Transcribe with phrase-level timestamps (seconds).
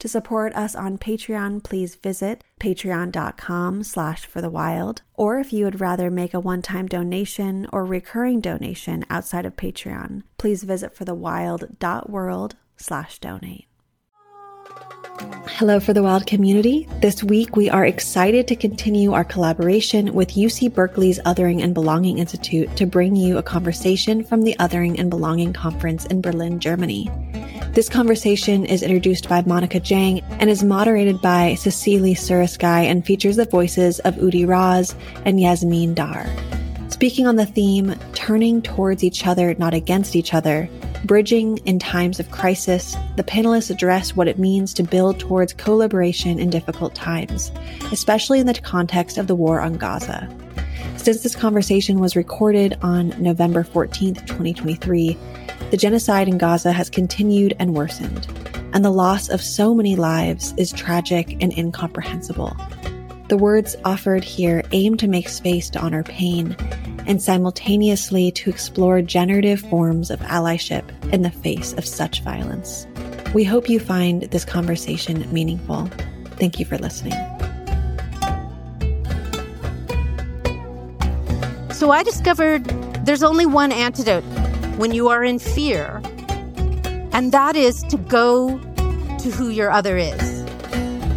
[0.00, 5.02] To support us on Patreon, please visit patreon.com slash for the wild.
[5.14, 10.22] Or if you would rather make a one-time donation or recurring donation outside of Patreon,
[10.38, 13.68] please visit forthewild.world slash donate.
[15.56, 16.88] Hello, For the Wild community.
[17.00, 22.18] This week, we are excited to continue our collaboration with UC Berkeley's Othering and Belonging
[22.18, 27.08] Institute to bring you a conversation from the Othering and Belonging Conference in Berlin, Germany.
[27.70, 33.36] This conversation is introduced by Monica Jiang and is moderated by Cecilie Surasky and features
[33.36, 36.63] the voices of Udi Raz and Yasmeen Daher.
[36.94, 40.70] Speaking on the theme, turning towards each other, not against each other,
[41.04, 46.38] bridging in times of crisis, the panelists address what it means to build towards co-liberation
[46.38, 47.50] in difficult times,
[47.90, 50.32] especially in the context of the war on Gaza.
[50.96, 55.18] Since this conversation was recorded on November 14th, 2023,
[55.72, 58.28] the genocide in Gaza has continued and worsened,
[58.72, 62.56] and the loss of so many lives is tragic and incomprehensible.
[63.34, 66.54] The words offered here aim to make space to honor pain
[67.08, 72.86] and simultaneously to explore generative forms of allyship in the face of such violence.
[73.34, 75.90] We hope you find this conversation meaningful.
[76.36, 77.14] Thank you for listening.
[81.72, 82.62] So I discovered
[83.04, 84.22] there's only one antidote
[84.76, 86.00] when you are in fear,
[87.12, 88.60] and that is to go
[89.18, 90.33] to who your other is.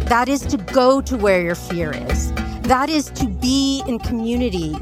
[0.08, 2.32] That is to go to where your fear is.
[2.62, 4.72] That is to be in community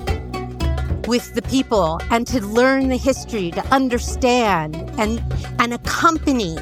[1.08, 5.20] with the people and to learn the history, to understand and,
[5.58, 6.56] and accompany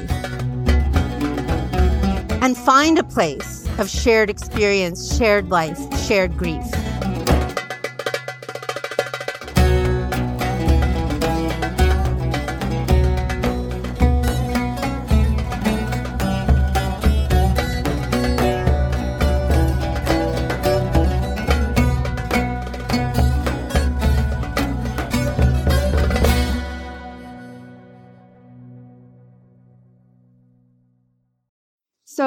[2.41, 6.65] and find a place of shared experience, shared life, shared grief.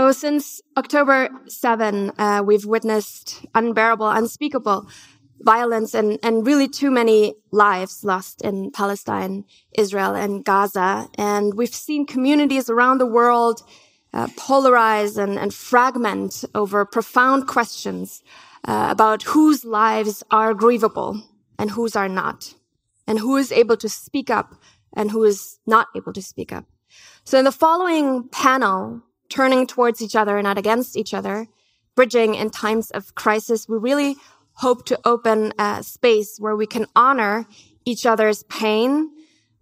[0.08, 4.88] So since October 7, uh, we've witnessed unbearable, unspeakable
[5.40, 9.44] violence and, and really too many lives lost in Palestine,
[9.76, 11.08] Israel, and Gaza.
[11.18, 13.60] And we've seen communities around the world
[14.14, 18.22] uh, polarize and, and fragment over profound questions
[18.66, 21.20] uh, about whose lives are grievable
[21.58, 22.54] and whose are not,
[23.06, 24.54] and who is able to speak up
[24.94, 26.64] and who is not able to speak up.
[27.24, 31.46] So in the following panel, turning towards each other and not against each other,
[31.94, 33.68] bridging in times of crisis.
[33.68, 34.16] We really
[34.54, 37.46] hope to open a space where we can honor
[37.84, 39.10] each other's pain,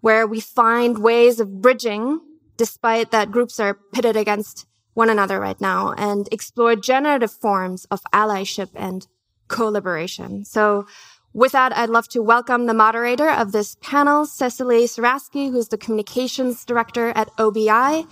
[0.01, 2.21] where we find ways of bridging,
[2.57, 8.01] despite that groups are pitted against one another right now, and explore generative forms of
[8.13, 9.07] allyship and
[9.49, 10.45] collaboration.
[10.45, 10.87] So
[11.35, 15.77] with that, I'd love to welcome the moderator of this panel, Cecilie Surasky, who's the
[15.77, 18.07] communications director at OBI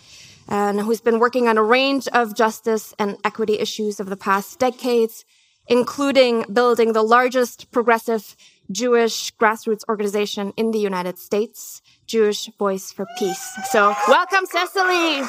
[0.49, 4.59] and who's been working on a range of justice and equity issues of the past
[4.59, 5.25] decades,
[5.67, 8.37] including building the largest progressive
[8.71, 13.57] Jewish grassroots organization in the United States, Jewish Voice for Peace.
[13.71, 15.23] So welcome, Cecilie.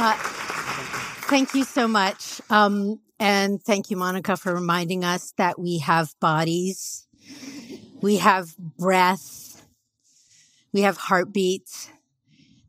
[0.00, 0.14] Uh,
[1.26, 2.40] thank you so much.
[2.50, 7.07] Um, and thank you, Monica, for reminding us that we have bodies
[8.00, 9.66] we have breath.
[10.72, 11.90] We have heartbeats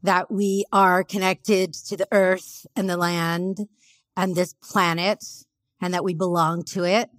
[0.03, 3.67] that we are connected to the earth and the land
[4.15, 5.23] and this planet
[5.81, 7.09] and that we belong to it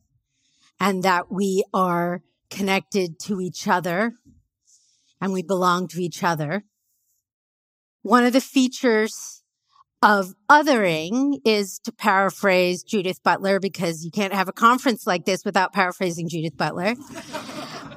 [0.78, 4.14] and that we are connected to each other
[5.20, 6.64] and we belong to each other.
[8.02, 9.39] One of the features
[10.02, 15.44] of othering is to paraphrase Judith Butler because you can't have a conference like this
[15.44, 16.94] without paraphrasing Judith Butler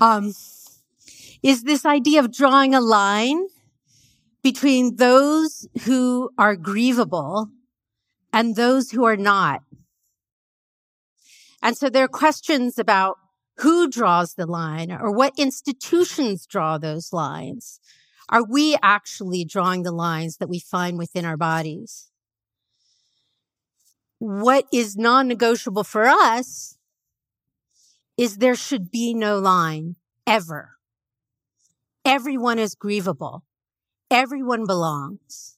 [0.02, 0.34] um,
[1.42, 3.48] is this idea of drawing a line
[4.44, 7.48] between those who are grievable
[8.34, 9.62] and those who are not.
[11.62, 13.18] And so there are questions about
[13.60, 17.80] who draws the line or what institutions draw those lines.
[18.30, 22.10] Are we actually drawing the lines that we find within our bodies?
[24.20, 26.78] What is non negotiable for us
[28.18, 30.78] is there should be no line ever.
[32.06, 33.42] Everyone is grievable.
[34.10, 35.58] Everyone belongs.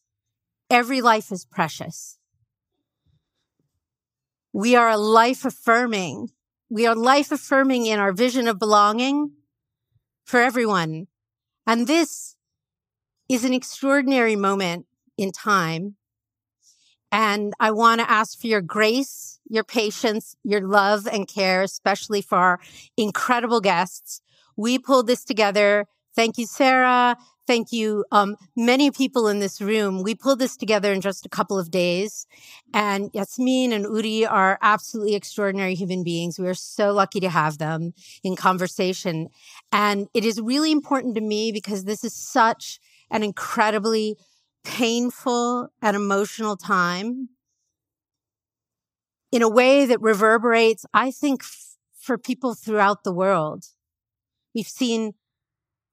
[0.69, 2.17] Every life is precious.
[4.53, 6.29] We are a life affirming.
[6.69, 9.31] We are life affirming in our vision of belonging
[10.23, 11.07] for everyone.
[11.67, 12.34] And this
[13.29, 14.85] is an extraordinary moment
[15.17, 15.95] in time.
[17.11, 22.21] And I want to ask for your grace, your patience, your love and care, especially
[22.21, 22.59] for our
[22.97, 24.21] incredible guests.
[24.57, 25.87] We pulled this together.
[26.15, 27.17] Thank you, Sarah.
[27.47, 28.05] Thank you.
[28.11, 31.69] Um, many people in this room, we pulled this together in just a couple of
[31.69, 32.25] days.
[32.73, 36.39] And Yasmeen and Udi are absolutely extraordinary human beings.
[36.39, 37.93] We are so lucky to have them
[38.23, 39.29] in conversation.
[39.71, 42.79] And it is really important to me because this is such
[43.09, 44.17] an incredibly
[44.63, 47.29] painful and emotional time
[49.31, 53.65] in a way that reverberates, I think, f- for people throughout the world.
[54.53, 55.13] We've seen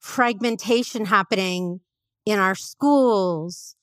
[0.01, 1.81] fragmentation happening
[2.25, 3.77] in our schools,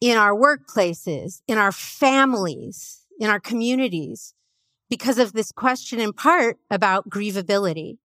[0.00, 4.34] in our workplaces, in our families, in our communities,
[4.90, 7.98] because of this question in part about grievability.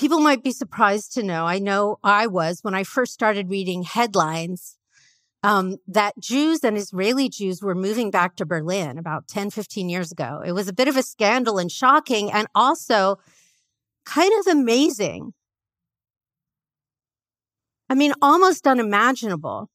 [0.00, 3.82] People might be surprised to know, I know I was when I first started reading
[3.82, 4.78] headlines,
[5.42, 10.10] um, that Jews and Israeli Jews were moving back to Berlin about 10, 15 years
[10.10, 10.42] ago.
[10.42, 13.16] It was a bit of a scandal and shocking and also
[14.06, 15.34] kind of amazing.
[17.90, 19.68] I mean, almost unimaginable.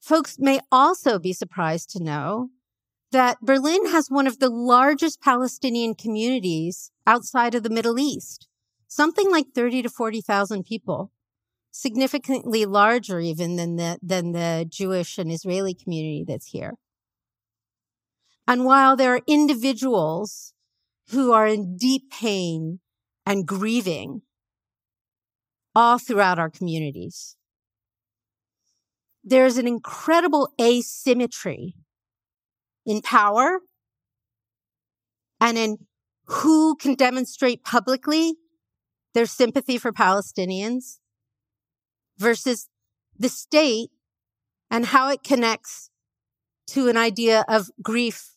[0.00, 2.50] Folks may also be surprised to know
[3.10, 8.48] that Berlin has one of the largest Palestinian communities outside of the Middle East
[8.88, 11.12] something like 30 to 40,000 people,
[11.70, 16.72] significantly larger even than the, than the Jewish and Israeli community that's here.
[18.46, 20.54] And while there are individuals
[21.10, 22.80] who are in deep pain
[23.26, 24.22] and grieving
[25.74, 27.36] all throughout our communities,
[29.22, 31.74] there's an incredible asymmetry
[32.86, 33.60] in power
[35.40, 35.76] and in
[36.24, 38.36] who can demonstrate publicly
[39.14, 40.98] their sympathy for Palestinians
[42.18, 42.68] versus
[43.18, 43.90] the state
[44.70, 45.90] and how it connects
[46.68, 48.34] to an idea of grief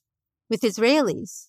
[0.49, 1.47] with Israelis.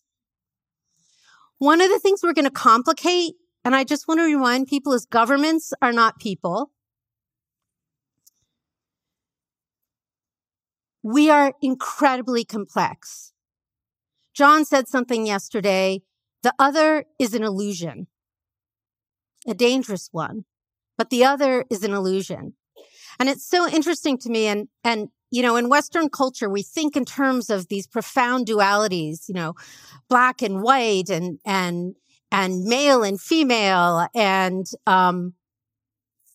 [1.59, 3.35] One of the things we're going to complicate,
[3.65, 6.73] and I just want to remind people, is governments are not people.
[11.05, 13.33] We are incredibly complex.
[14.35, 16.03] John said something yesterday.
[16.43, 18.09] The other is an illusion
[19.47, 20.45] a dangerous one,
[20.97, 22.55] but the other is an illusion.
[23.19, 24.47] And it's so interesting to me.
[24.47, 29.29] And, and, you know, in Western culture, we think in terms of these profound dualities,
[29.29, 29.55] you know,
[30.09, 31.95] black and white and, and,
[32.31, 35.35] and male and female and, um,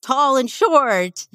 [0.02, 1.28] tall and short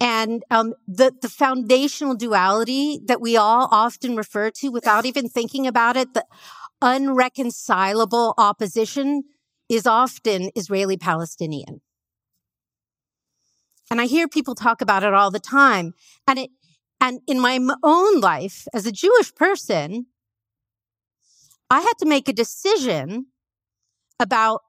[0.00, 5.66] and um, the the foundational duality that we all often refer to without even thinking
[5.66, 6.26] about it the
[6.82, 9.22] unreconcilable opposition
[9.68, 11.80] is often Israeli Palestinian.
[13.90, 15.94] And I hear people talk about it all the time.
[16.26, 16.50] And it,
[17.00, 20.06] and in my own life as a Jewish person,
[21.70, 23.26] I had to make a decision
[24.18, 24.62] about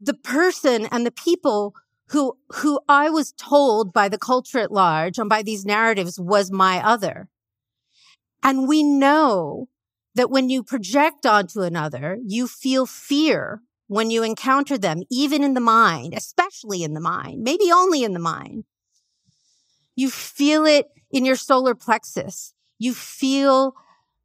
[0.00, 1.74] the person and the people
[2.08, 6.50] who, who I was told by the culture at large and by these narratives was
[6.50, 7.28] my other.
[8.42, 9.68] And we know
[10.14, 15.54] that when you project onto another, you feel fear when you encounter them, even in
[15.54, 18.62] the mind, especially in the mind, maybe only in the mind.
[19.96, 22.54] You feel it in your solar plexus.
[22.78, 23.74] You feel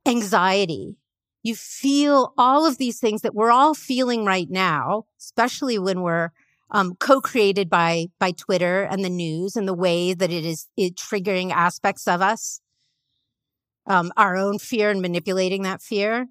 [0.06, 0.98] anxiety.
[1.42, 6.30] You feel all of these things that we're all feeling right now, especially when we're
[6.70, 10.96] um, co-created by by Twitter and the news and the way that it is it
[10.96, 12.62] triggering aspects of us,
[13.88, 16.28] um, our own fear and manipulating that fear.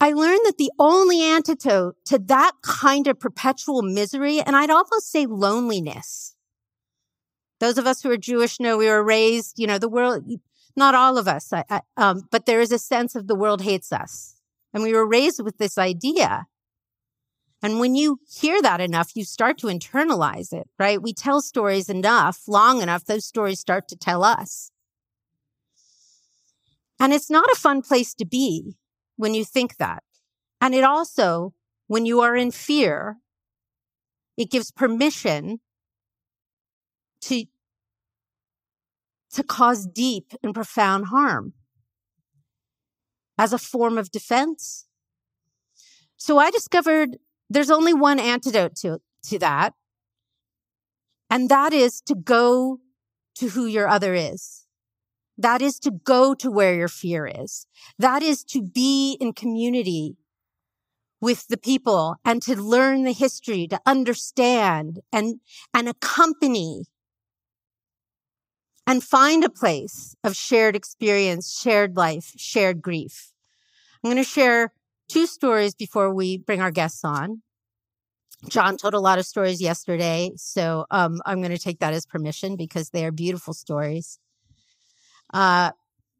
[0.00, 5.10] I learned that the only antidote to that kind of perpetual misery, and I'd almost
[5.10, 6.36] say loneliness.
[7.58, 10.24] Those of us who are Jewish know we were raised, you know, the world,
[10.76, 13.62] not all of us, I, I, um, but there is a sense of the world
[13.62, 14.36] hates us.
[14.72, 16.46] And we were raised with this idea.
[17.60, 21.02] And when you hear that enough, you start to internalize it, right?
[21.02, 24.70] We tell stories enough, long enough, those stories start to tell us.
[27.00, 28.76] And it's not a fun place to be
[29.18, 30.02] when you think that.
[30.62, 31.52] And it also,
[31.88, 33.18] when you are in fear,
[34.38, 35.60] it gives permission
[37.22, 37.44] to,
[39.32, 41.52] to cause deep and profound harm
[43.36, 44.86] as a form of defense.
[46.16, 47.18] So I discovered
[47.50, 49.74] there's only one antidote to, to that.
[51.28, 52.78] And that is to go
[53.36, 54.57] to who your other is.
[55.38, 57.66] That is to go to where your fear is.
[57.98, 60.16] That is to be in community
[61.20, 65.40] with the people and to learn the history, to understand and,
[65.72, 66.84] and accompany
[68.86, 73.32] and find a place of shared experience, shared life, shared grief.
[74.02, 74.72] I'm going to share
[75.08, 77.42] two stories before we bring our guests on.
[78.48, 82.06] John told a lot of stories yesterday, so um, I'm going to take that as
[82.06, 84.18] permission because they are beautiful stories.
[85.32, 85.72] Uh,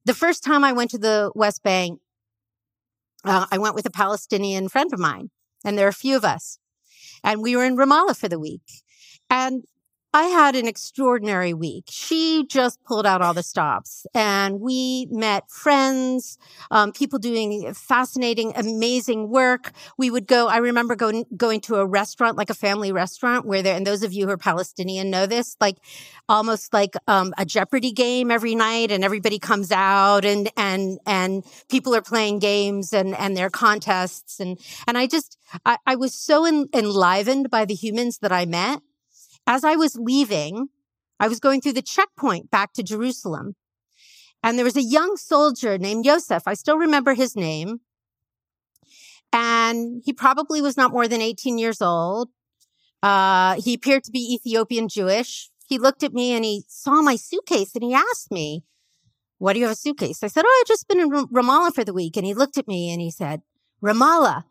[0.04, 2.00] the first time I went to the West Bank,
[3.24, 5.30] uh, I went with a Palestinian friend of mine,
[5.64, 6.58] and there are a few of us.
[7.24, 8.62] And we were in Ramallah for the week.
[9.28, 9.64] And
[10.14, 11.84] I had an extraordinary week.
[11.90, 16.38] She just pulled out all the stops and we met friends,
[16.70, 19.72] um, people doing fascinating, amazing work.
[19.98, 23.60] We would go, I remember going, going to a restaurant, like a family restaurant where
[23.60, 25.76] there, and those of you who are Palestinian know this, like
[26.26, 31.44] almost like, um, a Jeopardy game every night and everybody comes out and, and, and
[31.68, 34.40] people are playing games and, and their contests.
[34.40, 35.36] And, and I just,
[35.66, 38.80] I, I was so en- enlivened by the humans that I met
[39.48, 40.68] as I was leaving,
[41.18, 43.56] I was going through the checkpoint back to Jerusalem.
[44.42, 46.42] And there was a young soldier named Yosef.
[46.46, 47.80] I still remember his name.
[49.32, 52.28] And he probably was not more than 18 years old.
[53.02, 55.50] Uh, he appeared to be Ethiopian Jewish.
[55.66, 58.64] He looked at me and he saw my suitcase and he asked me,
[59.38, 60.22] what do you have a suitcase?
[60.22, 62.16] I said, Oh, I've just been in Ramallah for the week.
[62.16, 63.42] And he looked at me and he said,
[63.82, 64.44] Ramallah,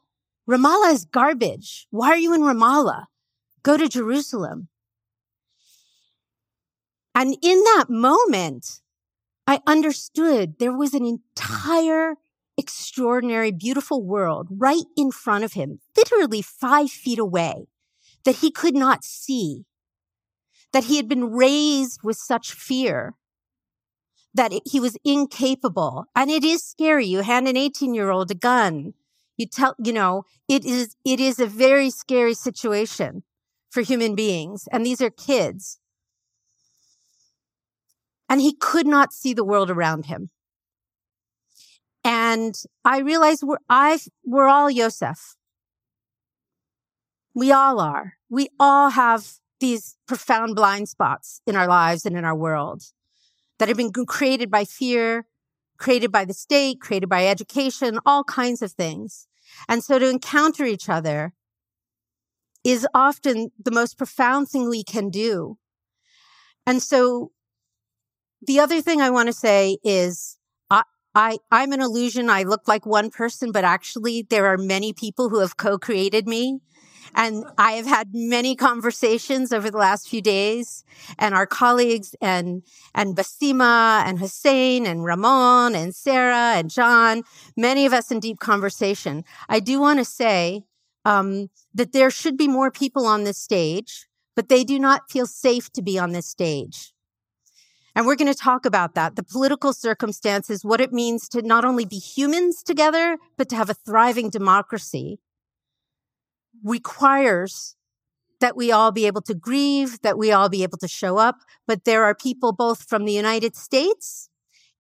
[0.49, 1.87] Ramallah is garbage.
[1.91, 3.05] Why are you in Ramallah?
[3.63, 4.69] Go to Jerusalem.
[7.17, 8.79] And in that moment,
[9.47, 11.17] I understood there was an mm.
[11.17, 12.13] entire
[12.59, 17.69] extraordinary, beautiful world right in front of him, literally five feet away
[18.23, 19.65] that he could not see,
[20.73, 23.15] that he had been raised with such fear
[24.35, 26.05] that he was incapable.
[26.15, 27.07] And it is scary.
[27.07, 28.93] You hand an 18 year old a gun.
[29.37, 33.23] You tell, you know, it is, it is a very scary situation
[33.71, 34.67] for human beings.
[34.71, 35.79] And these are kids
[38.29, 40.29] and he could not see the world around him.
[42.03, 42.55] And
[42.85, 45.35] I realized we're, i we're all Yosef.
[47.33, 48.13] We all are.
[48.29, 52.83] We all have these profound blind spots in our lives and in our world
[53.59, 55.25] that have been created by fear,
[55.77, 59.27] created by the state, created by education, all kinds of things.
[59.67, 61.33] And so to encounter each other
[62.63, 65.57] is often the most profound thing we can do.
[66.65, 67.31] And so
[68.41, 70.37] the other thing I want to say is
[70.69, 70.83] I,
[71.15, 72.29] I, I'm an illusion.
[72.29, 76.59] I look like one person, but actually there are many people who have co-created me.
[77.15, 80.83] And I have had many conversations over the last few days
[81.17, 82.63] and our colleagues and,
[82.93, 87.23] and Basima and Hussein and Ramon and Sarah and John,
[87.55, 89.23] many of us in deep conversation.
[89.49, 90.63] I do want to say,
[91.05, 95.25] um, that there should be more people on this stage, but they do not feel
[95.25, 96.93] safe to be on this stage.
[97.97, 101.65] And we're going to talk about that, the political circumstances, what it means to not
[101.65, 105.17] only be humans together, but to have a thriving democracy
[106.63, 107.75] requires
[108.39, 111.37] that we all be able to grieve, that we all be able to show up.
[111.65, 114.29] But there are people both from the United States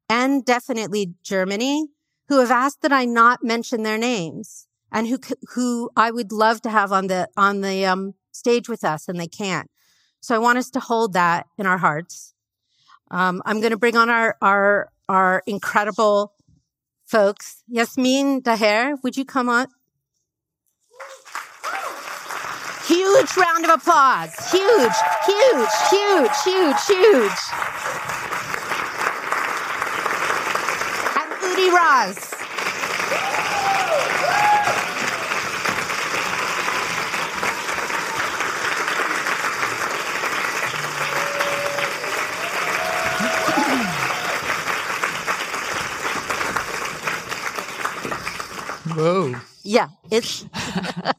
[0.07, 1.87] and definitely Germany
[2.29, 5.17] who have asked that I not mention their names and who,
[5.55, 9.19] who I would love to have on the, on the, um, stage with us and
[9.19, 9.71] they can't.
[10.19, 12.35] So I want us to hold that in our hearts.
[13.09, 16.33] Um, I'm going to bring on our, our, our incredible
[17.05, 17.63] folks.
[17.71, 19.67] Yasmeen Daher, would you come on?
[22.85, 24.33] Huge round of applause.
[24.51, 27.39] Huge, huge, huge, huge, huge.
[31.17, 32.36] And Udi Raz.
[48.97, 49.35] Whoa.
[49.63, 50.45] Yeah, it's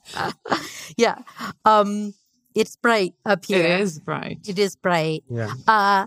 [0.96, 1.18] yeah.
[1.64, 2.14] Um
[2.54, 3.60] it's bright up here.
[3.60, 4.40] It is bright.
[4.48, 5.24] It is bright.
[5.30, 5.52] Yeah.
[5.66, 6.06] Uh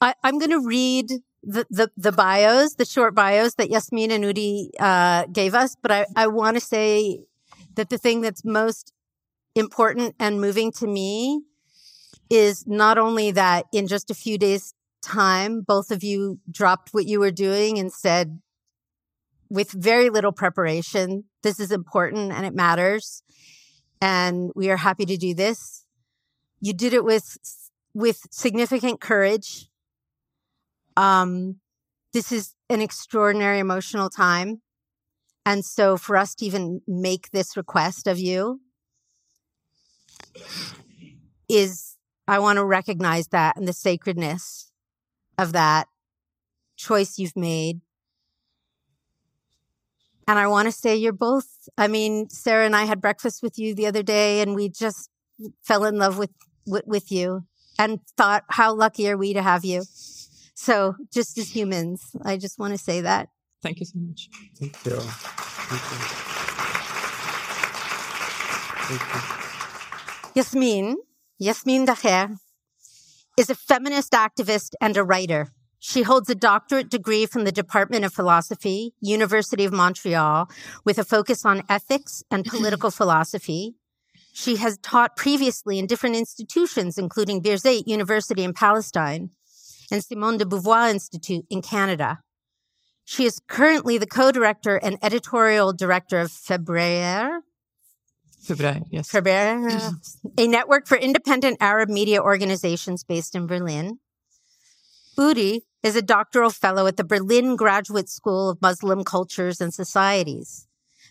[0.00, 1.10] I, I'm gonna read
[1.42, 5.90] the, the, the bios, the short bios that Yasmeen and Udi uh, gave us, but
[5.90, 7.20] I, I want to say
[7.74, 8.92] that the thing that's most
[9.54, 11.42] important and moving to me
[12.30, 17.06] is not only that in just a few days time, both of you dropped what
[17.06, 18.40] you were doing and said,
[19.54, 23.22] with very little preparation, this is important and it matters.
[24.00, 25.84] And we are happy to do this.
[26.60, 27.38] You did it with,
[27.94, 29.68] with significant courage
[30.96, 31.56] um,
[32.12, 34.62] this is an extraordinary emotional time.
[35.46, 38.60] And so for us to even make this request of you
[41.48, 41.96] is,
[42.26, 44.70] I want to recognize that and the sacredness
[45.36, 45.88] of that
[46.76, 47.80] choice you've made.
[50.26, 53.58] And I want to say you're both, I mean, Sarah and I had breakfast with
[53.58, 55.10] you the other day and we just
[55.62, 56.30] fell in love with,
[56.66, 57.46] with, with you
[57.78, 59.82] and thought, how lucky are we to have you?
[60.54, 63.28] So just as humans, I just want to say that.
[63.62, 64.28] Thank you so much.
[64.58, 64.92] Thank you.
[64.92, 65.98] Thank you.
[68.86, 70.42] Thank you.
[70.42, 70.94] Yasmeen,
[71.40, 72.36] Yasmeen Daher,
[73.38, 75.52] is a feminist activist and a writer.
[75.86, 80.48] She holds a doctorate degree from the Department of Philosophy, University of Montreal,
[80.82, 83.74] with a focus on ethics and political philosophy.
[84.32, 89.28] She has taught previously in different institutions, including Birzeit University in Palestine
[89.92, 92.20] and Simone de Beauvoir Institute in Canada.
[93.04, 97.40] She is currently the co-director and editorial director of Febrayer.
[98.42, 99.12] Febrayer, yes.
[99.12, 99.92] Febrayer,
[100.38, 103.98] a network for independent Arab media organizations based in Berlin.
[105.18, 110.66] Udi is a doctoral fellow at the Berlin Graduate School of Muslim Cultures and Societies.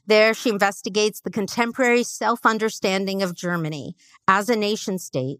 [0.07, 3.95] There, she investigates the contemporary self-understanding of Germany
[4.27, 5.39] as a nation state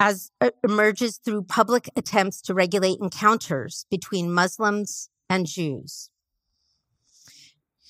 [0.00, 6.10] as uh, emerges through public attempts to regulate encounters between Muslims and Jews.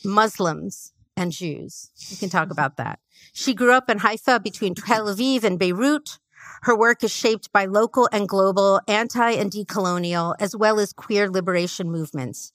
[0.04, 1.90] Muslims and Jews.
[2.10, 2.98] We can talk about that.
[3.32, 6.18] She grew up in Haifa between Tel Aviv and Beirut.
[6.62, 11.30] Her work is shaped by local and global anti and decolonial, as well as queer
[11.30, 12.52] liberation movements.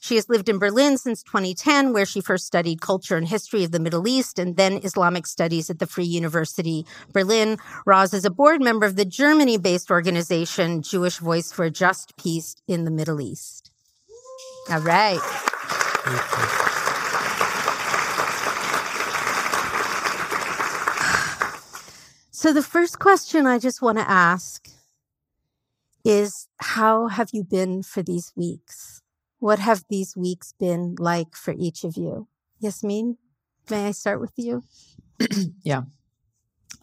[0.00, 3.72] She has lived in Berlin since 2010, where she first studied culture and history of
[3.72, 7.58] the Middle East and then Islamic studies at the Free University Berlin.
[7.84, 12.54] Raz is a board member of the Germany based organization Jewish Voice for Just Peace
[12.68, 13.70] in the Middle East.
[14.70, 15.18] All right.
[22.38, 24.68] So, the first question I just want to ask
[26.04, 29.02] is How have you been for these weeks?
[29.40, 32.28] What have these weeks been like for each of you?
[32.62, 33.16] Yasmeen,
[33.68, 34.62] may I start with you?
[35.64, 35.82] yeah.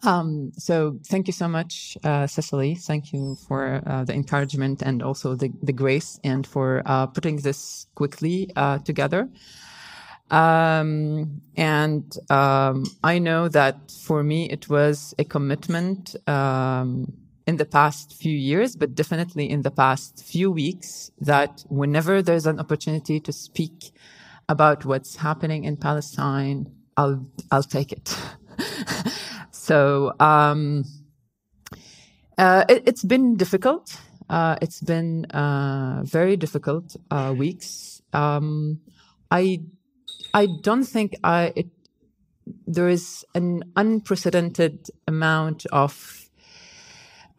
[0.02, 2.74] Um, so thank you so much, uh, Cecilie.
[2.74, 7.36] Thank you for uh, the encouragement and also the, the grace and for uh, putting
[7.36, 9.26] this quickly uh, together.
[10.30, 17.12] Um, and um, I know that for me it was a commitment um,
[17.46, 22.46] in the past few years, but definitely in the past few weeks that whenever there's
[22.46, 23.92] an opportunity to speak
[24.48, 28.16] about what's happening in Palestine, I'll, I'll take it.
[29.52, 30.84] so, um,
[32.38, 33.98] uh, it, has been difficult.
[34.28, 38.02] Uh, it's been uh, very difficult uh, weeks.
[38.12, 38.80] Um,
[39.30, 39.60] I
[40.36, 41.68] I don't think I it,
[42.66, 46.28] there is an unprecedented amount of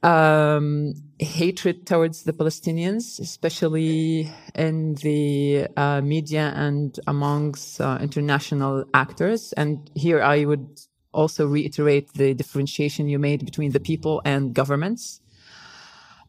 [0.01, 9.53] um, hatred towards the Palestinians, especially in the uh, media and amongst uh, international actors.
[9.53, 10.81] And here I would
[11.11, 15.21] also reiterate the differentiation you made between the people and governments.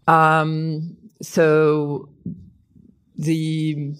[0.06, 2.10] Um, so
[3.16, 3.94] the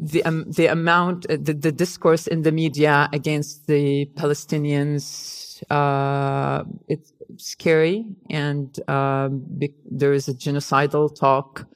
[0.00, 6.64] the um, the amount uh, the, the discourse in the media against the Palestinians uh,
[6.86, 9.44] it's scary and um,
[9.90, 11.66] there is a genocidal talk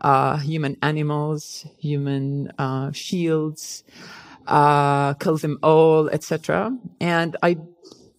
[0.00, 3.84] uh, human animals human uh, shields
[4.46, 7.56] uh, kill them all etc and i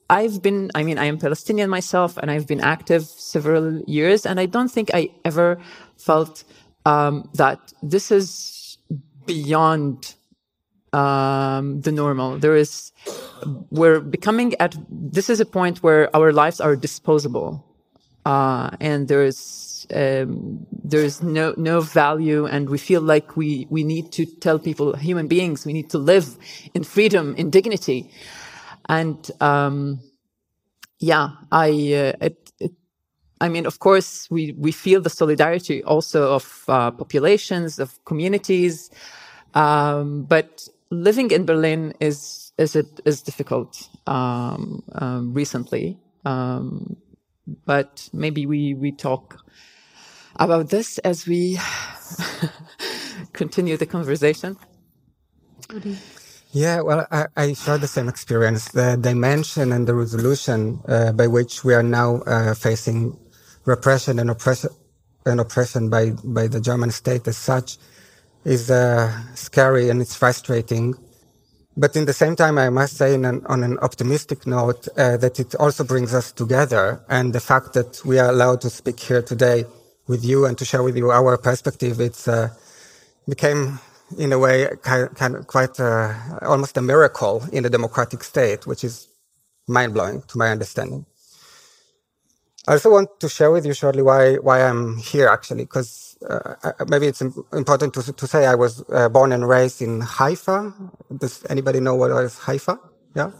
[0.09, 4.39] i've been i mean i am palestinian myself and i've been active several years and
[4.39, 5.57] i don't think i ever
[5.97, 6.43] felt
[6.85, 8.64] um, that this is
[9.25, 10.15] beyond
[10.93, 12.37] um, the normal.
[12.37, 12.91] There is,
[13.69, 17.65] we're becoming at, this is a point where our lives are disposable.
[18.25, 24.11] Uh, and there's, um, there's no, no value and we feel like we, we need
[24.13, 26.37] to tell people, human beings, we need to live
[26.73, 28.09] in freedom, in dignity.
[28.89, 29.99] And, um,
[30.99, 32.44] yeah, I, uh, it,
[33.45, 38.89] I mean, of course, we, we feel the solidarity also of uh, populations, of communities.
[39.53, 45.99] Um, but living in Berlin is, is, it, is difficult, um, um, recently.
[46.25, 46.97] Um,
[47.67, 49.37] but maybe we, we talk
[50.37, 51.59] about this as we
[53.33, 54.57] continue the conversation.
[56.51, 58.69] Yeah, well, I, I share the same experience.
[58.69, 63.19] The dimension and the resolution uh, by which we are now uh, facing
[63.65, 64.71] repression and oppression
[65.25, 67.77] and oppression by by the German state as such
[68.45, 70.95] is uh, scary and it's frustrating.
[71.77, 75.39] But in the same time, I must say, an, on an optimistic note, uh, that
[75.39, 79.21] it also brings us together, and the fact that we are allowed to speak here
[79.21, 79.65] today
[80.07, 82.49] with you and to share with you our perspective, it's uh,
[83.27, 83.79] became
[84.17, 88.67] in a way kind, kind of quite uh, almost a miracle in a democratic state,
[88.67, 89.09] which is
[89.67, 91.05] mind blowing to my understanding.
[92.67, 96.55] I also want to share with you shortly why why I'm here actually, because uh,
[96.87, 97.21] maybe it's
[97.53, 100.73] important to to say I was uh, born and raised in Haifa.
[101.17, 102.79] Does anybody know what is Haifa?
[103.15, 103.31] Yeah.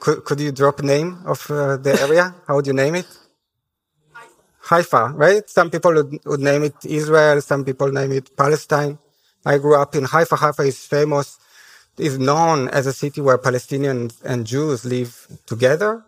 [0.00, 2.34] could, could you drop name of uh, the area?
[2.46, 3.06] How would you name it?
[4.62, 5.48] Haifa, right?
[5.50, 7.40] Some people would, would name it Israel.
[7.42, 8.98] Some people name it Palestine.
[9.46, 10.36] I grew up in Haifa.
[10.36, 11.38] Haifa is famous,
[11.98, 16.04] is known as a city where Palestinians and Jews live together.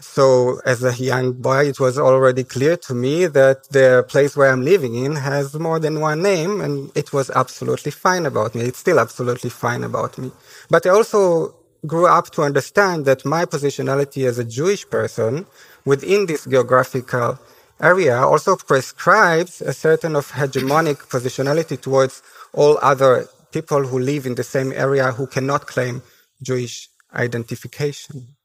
[0.00, 4.50] So as a young boy, it was already clear to me that the place where
[4.50, 8.62] I'm living in has more than one name and it was absolutely fine about me.
[8.62, 10.32] It's still absolutely fine about me.
[10.70, 11.54] But I also
[11.86, 15.46] grew up to understand that my positionality as a Jewish person
[15.84, 17.38] within this geographical
[17.80, 24.34] area also prescribes a certain of hegemonic positionality towards all other people who live in
[24.34, 26.02] the same area who cannot claim
[26.42, 28.36] Jewish identification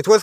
[0.00, 0.22] it was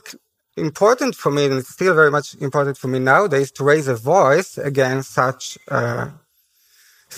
[0.68, 3.96] important for me, and it's still very much important for me nowadays, to raise a
[4.18, 5.82] voice against such a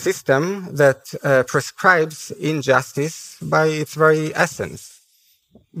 [0.06, 0.42] system
[0.82, 2.18] that uh, prescribes
[2.52, 3.16] injustice
[3.56, 4.82] by its very essence.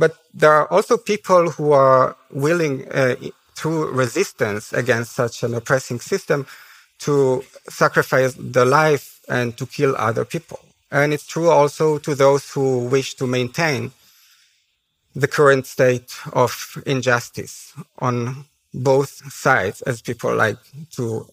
[0.02, 2.16] But there are also people who are
[2.46, 3.16] willing, uh,
[3.58, 6.46] through resistance against such an oppressing system,
[7.06, 7.14] to
[7.82, 10.60] sacrifice their life and to kill other people.
[10.90, 12.66] And it's true also to those who
[12.96, 13.92] wish to maintain
[15.14, 20.58] the current state of injustice on both sides as people like
[20.92, 21.26] to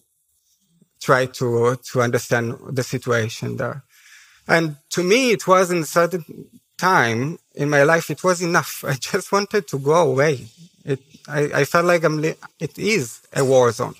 [1.00, 3.84] try to to understand the situation there.
[4.48, 6.24] And to me it was in a certain
[6.76, 8.84] time in my life it was enough.
[8.86, 10.46] I just wanted to go away.
[10.84, 13.94] It i, I felt like i'm it is a war zone.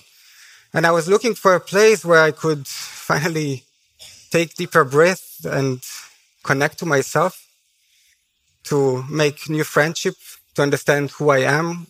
[0.74, 2.66] And i was looking for a place where i could
[3.10, 3.62] finally
[4.30, 5.80] take deeper breath and
[6.42, 7.47] connect to myself
[8.68, 10.16] to make new friendship,
[10.54, 11.86] to understand who I am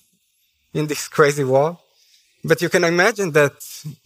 [0.74, 1.76] in this crazy world.
[2.44, 3.56] But you can imagine that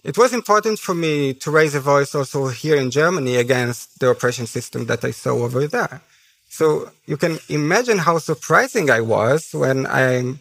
[0.03, 4.09] it was important for me to raise a voice also here in Germany against the
[4.11, 6.01] oppression system that I saw over there.
[6.49, 10.41] So you can imagine how surprising I was when I'm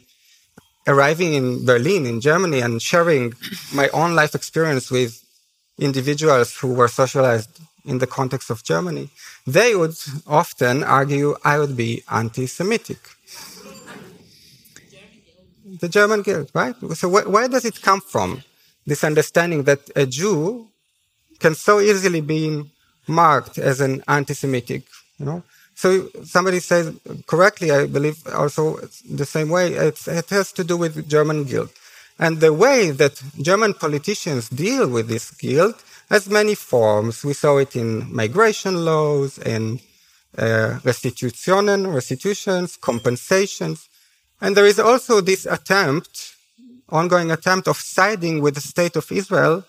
[0.87, 3.33] arriving in Berlin, in Germany, and sharing
[3.73, 5.23] my own life experience with
[5.79, 9.09] individuals who were socialized in the context of Germany,
[9.45, 9.95] they would
[10.27, 12.99] often argue I would be anti Semitic.
[15.79, 16.75] the German guilt, right?
[16.93, 18.43] So, wh- where does it come from?
[18.85, 20.67] This understanding that a Jew
[21.39, 22.63] can so easily be
[23.07, 24.83] marked as an anti Semitic,
[25.17, 25.43] you know?
[25.75, 26.93] So somebody says
[27.25, 31.71] correctly, I believe also the same way, it has to do with German guilt.
[32.19, 37.23] And the way that German politicians deal with this guilt has many forms.
[37.23, 39.79] We saw it in migration laws and
[40.37, 43.87] uh, restitutionen, restitutions, compensations.
[44.41, 46.35] And there is also this attempt,
[46.89, 49.63] ongoing attempt of siding with the state of Israel,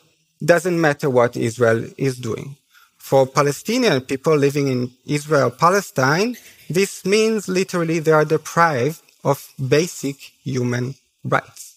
[0.44, 2.56] doesn't matter what Israel is doing.
[2.96, 6.36] For Palestinian people living in Israel, Palestine,
[6.68, 11.76] this means literally they are deprived of basic human rights.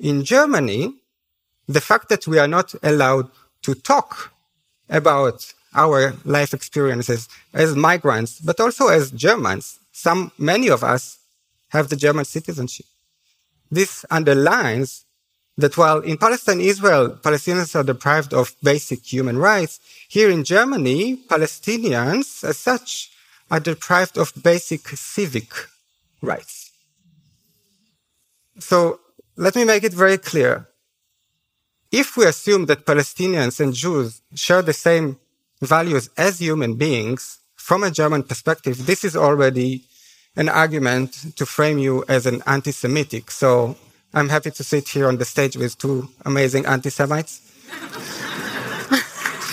[0.00, 0.94] In Germany,
[1.68, 3.30] the fact that we are not allowed
[3.62, 4.32] to talk
[4.88, 9.78] about our life experiences as migrants, but also as Germans.
[9.92, 11.18] Some, many of us
[11.68, 12.86] have the German citizenship.
[13.70, 15.04] This underlines
[15.58, 21.16] that while in Palestine, Israel, Palestinians are deprived of basic human rights, here in Germany,
[21.28, 23.10] Palestinians as such
[23.50, 25.52] are deprived of basic civic
[26.20, 26.70] rights.
[28.58, 29.00] So
[29.36, 30.68] let me make it very clear
[31.96, 35.18] if we assume that Palestinians and Jews share the same
[35.62, 39.82] values as human beings, from a German perspective, this is already
[40.36, 43.30] an argument to frame you as an anti-Semitic.
[43.30, 43.76] So
[44.12, 47.40] I'm happy to sit here on the stage with two amazing anti-Semites.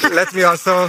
[0.12, 0.74] let me also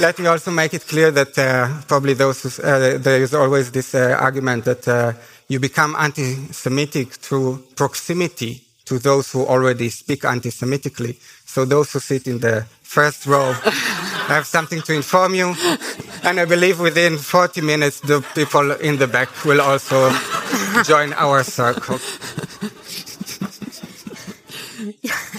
[0.00, 3.94] let me also make it clear that uh, probably those uh, there is always this
[3.94, 5.12] uh, argument that uh,
[5.48, 11.18] you become anti-Semitic through proximity to those who already speak anti-Semitically.
[11.44, 13.52] So those who sit in the first row
[14.28, 15.54] have something to inform you.
[16.22, 20.10] And I believe within 40 minutes, the people in the back will also
[20.84, 21.98] join our circle.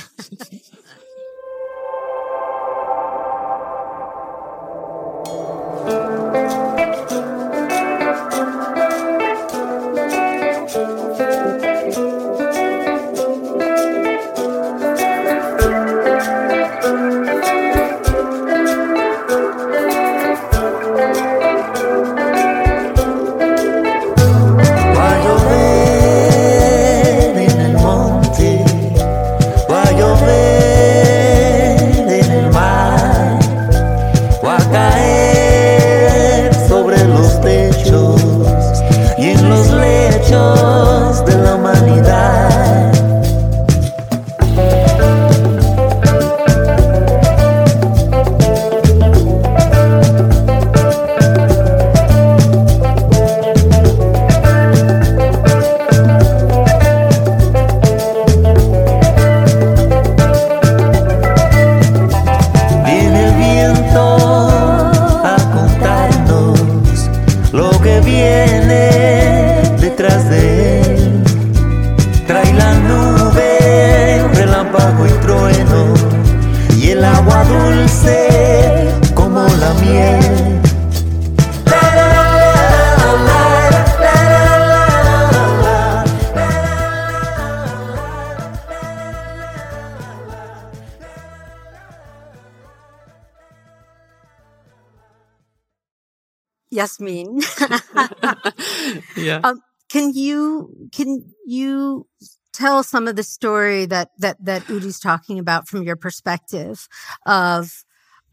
[99.96, 102.06] can you can you
[102.52, 106.90] tell some of the story that that that Udi's talking about from your perspective
[107.26, 107.86] of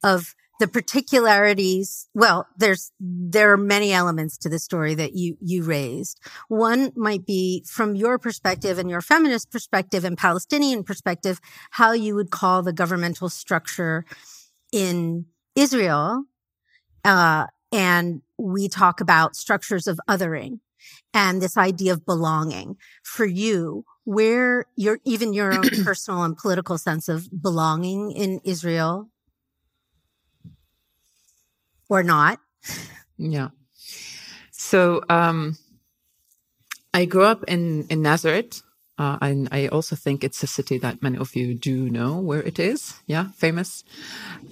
[0.03, 2.09] of the particularities?
[2.15, 6.19] Well there's there are many elements to the story that you you raised.
[6.49, 12.17] One might be from your perspective and your feminist perspective and palestinian perspective how you
[12.17, 14.05] would call the governmental structure
[14.73, 16.25] in israel
[17.05, 20.59] uh, and we talk about structures of othering
[21.15, 26.79] and this idea of belonging for you where your even your own personal and political
[26.79, 29.11] sense of belonging in Israel
[31.89, 32.41] or not.
[33.19, 33.49] Yeah.
[34.51, 35.57] So um,
[36.95, 38.63] I grew up in in Nazareth,
[38.99, 42.43] uh, and I also think it's a city that many of you do know where
[42.43, 42.95] it is.
[43.07, 43.85] Yeah, famous.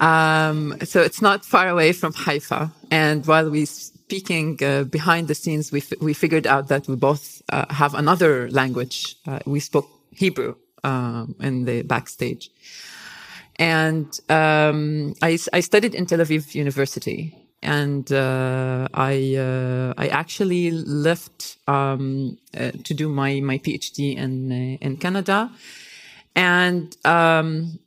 [0.01, 2.73] Um, so it's not far away from Haifa.
[2.91, 7.43] And while we're speaking uh, behind the scenes, we we figured out that we both
[7.51, 9.17] uh, have another language.
[9.27, 12.51] Uh, we spoke Hebrew um, in the backstage,
[13.57, 20.71] and um, I I studied in Tel Aviv University and uh, I uh, I actually
[20.71, 25.51] left um, uh, to do my my PhD in uh, in Canada,
[26.35, 27.79] and um,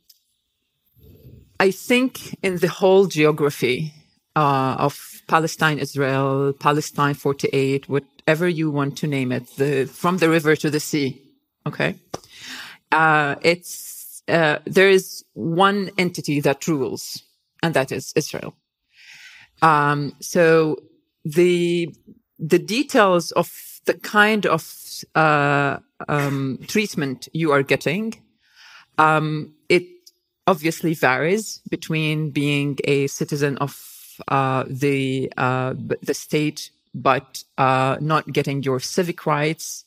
[1.58, 3.92] I think in the whole geography
[4.36, 10.18] uh, of Palestine, Israel, Palestine forty eight, whatever you want to name it, the from
[10.18, 11.20] the river to the sea,
[11.66, 11.96] okay,
[12.92, 17.22] uh, it's there is one entity that rules,
[17.60, 18.54] and that is Israel
[19.64, 20.76] um, so
[21.24, 21.88] the
[22.38, 23.50] the details of
[23.86, 24.62] the kind of
[25.14, 28.14] uh, um, treatment you are getting,
[28.98, 29.86] um, it
[30.46, 33.72] obviously varies between being a citizen of
[34.28, 35.72] uh, the uh,
[36.02, 39.86] the state but uh, not getting your civic rights,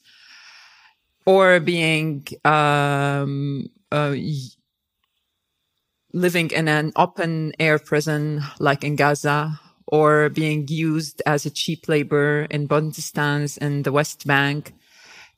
[1.26, 4.16] or being um, uh,
[6.14, 11.88] living in an open air prison like in Gaza or being used as a cheap
[11.88, 14.74] labor in Bantustans in the West Bank.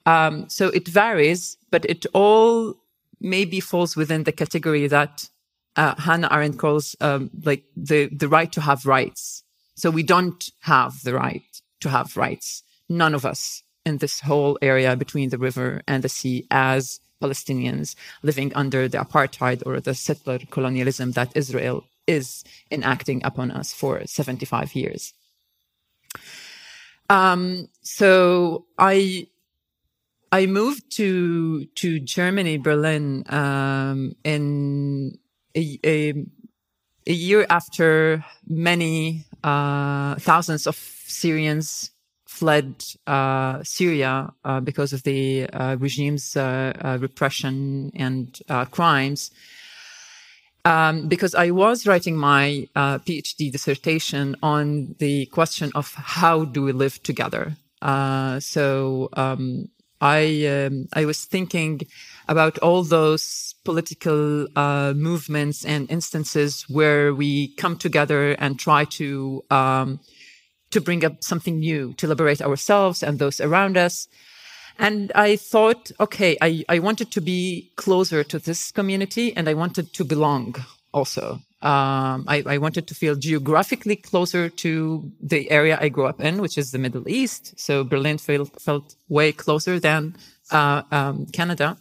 [0.05, 2.75] Um, so it varies, but it all
[3.21, 5.29] maybe falls within the category that
[5.75, 9.43] uh, Hannah Arendt calls um, like the, the right to have rights.
[9.75, 11.43] So we don't have the right
[11.81, 12.63] to have rights.
[12.89, 17.95] None of us in this whole area between the river and the sea as Palestinians
[18.23, 24.01] living under the apartheid or the settler colonialism that Israel is enacting upon us for
[24.05, 25.13] 75 years.
[27.09, 29.27] Um, so I
[30.31, 35.17] I moved to to Germany, Berlin, um, in
[35.55, 36.13] a, a,
[37.07, 41.91] a year after many uh, thousands of Syrians
[42.39, 48.39] fled uh, Syria uh, because of the uh, regime's uh, uh, repression and
[48.71, 49.31] crimes.
[50.65, 56.73] Um, because I was writing my PhD dissertation on the question of how do we
[56.73, 57.55] live together.
[58.39, 59.69] so um,
[60.01, 61.81] I um, I was thinking
[62.27, 69.43] about all those political uh, movements and instances where we come together and try to
[69.49, 69.99] um,
[70.71, 74.07] to bring up something new to liberate ourselves and those around us.
[74.79, 79.53] And I thought, okay, I, I wanted to be closer to this community and I
[79.53, 80.55] wanted to belong
[80.93, 81.41] also.
[81.61, 86.41] Um, I, I, wanted to feel geographically closer to the area I grew up in,
[86.41, 87.59] which is the Middle East.
[87.59, 90.15] So Berlin felt, felt way closer than
[90.51, 91.77] uh, um, Canada.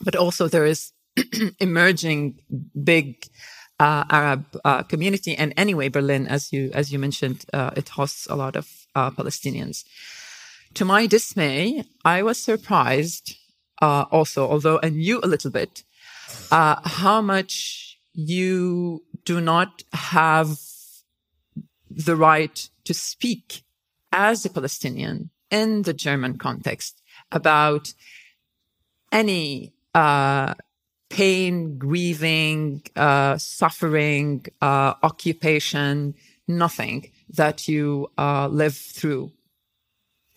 [0.00, 0.92] But also there is
[1.58, 2.38] emerging
[2.84, 3.26] big
[3.80, 5.34] uh, Arab uh, community.
[5.34, 9.10] And anyway, Berlin, as you as you mentioned, uh, it hosts a lot of uh,
[9.10, 9.84] Palestinians.
[10.74, 13.36] To my dismay, I was surprised
[13.80, 15.84] uh, also, although I knew a little bit,
[16.50, 20.58] how much you do not have
[21.90, 23.62] the right to speak
[24.12, 27.92] as a Palestinian in the German context about
[29.10, 30.54] any uh,
[31.10, 36.14] pain, grieving, uh, suffering, uh, occupation,
[36.48, 39.30] nothing that you uh, live through.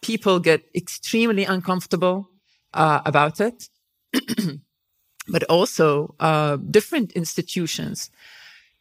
[0.06, 2.30] People get extremely uncomfortable
[2.74, 3.70] uh, about it.
[5.28, 8.12] but also uh, different institutions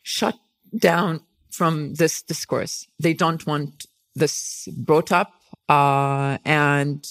[0.02, 0.34] shut
[0.76, 2.86] down from this discourse.
[2.98, 5.32] They don't want this brought up,
[5.68, 7.04] uh, and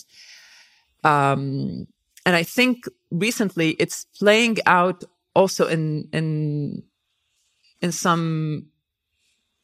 [1.04, 1.88] um,
[2.26, 6.84] and I think recently it's playing out also in in
[7.82, 8.68] in some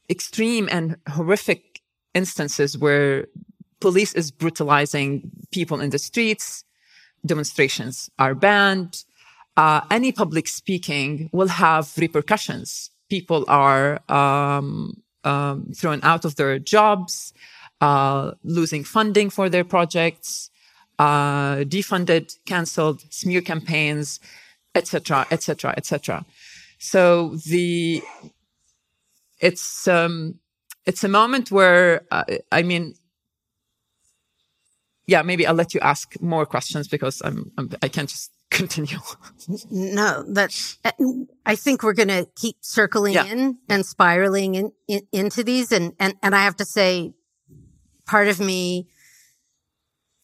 [0.09, 1.81] extreme and horrific
[2.15, 3.27] instances where
[3.79, 6.63] police is brutalizing people in the streets
[7.25, 9.03] demonstrations are banned
[9.59, 12.91] uh, any public speaking will have repercussions.
[13.09, 17.33] People are um, um, thrown out of their jobs,
[17.81, 20.49] uh, losing funding for their projects,
[20.97, 24.21] uh, defunded, cancelled, smear campaigns,
[24.75, 26.25] etc., etc., etc.
[26.77, 28.01] So the
[29.41, 30.39] it's um,
[30.85, 32.95] it's a moment where uh, I mean
[35.09, 38.97] yeah, maybe I'll let you ask more questions because I'm, I'm I can't just continue.
[39.71, 40.77] no, that's,
[41.45, 43.25] I think we're going to keep circling yeah.
[43.25, 45.71] in and spiraling in, in, into these.
[45.71, 47.13] And, and, and I have to say,
[48.05, 48.87] part of me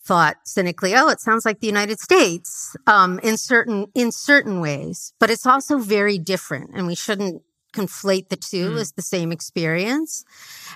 [0.03, 5.13] thought cynically, oh, it sounds like the United States, um, in certain, in certain ways,
[5.19, 7.41] but it's also very different and we shouldn't
[7.73, 8.79] conflate the two mm.
[8.79, 10.23] as the same experience.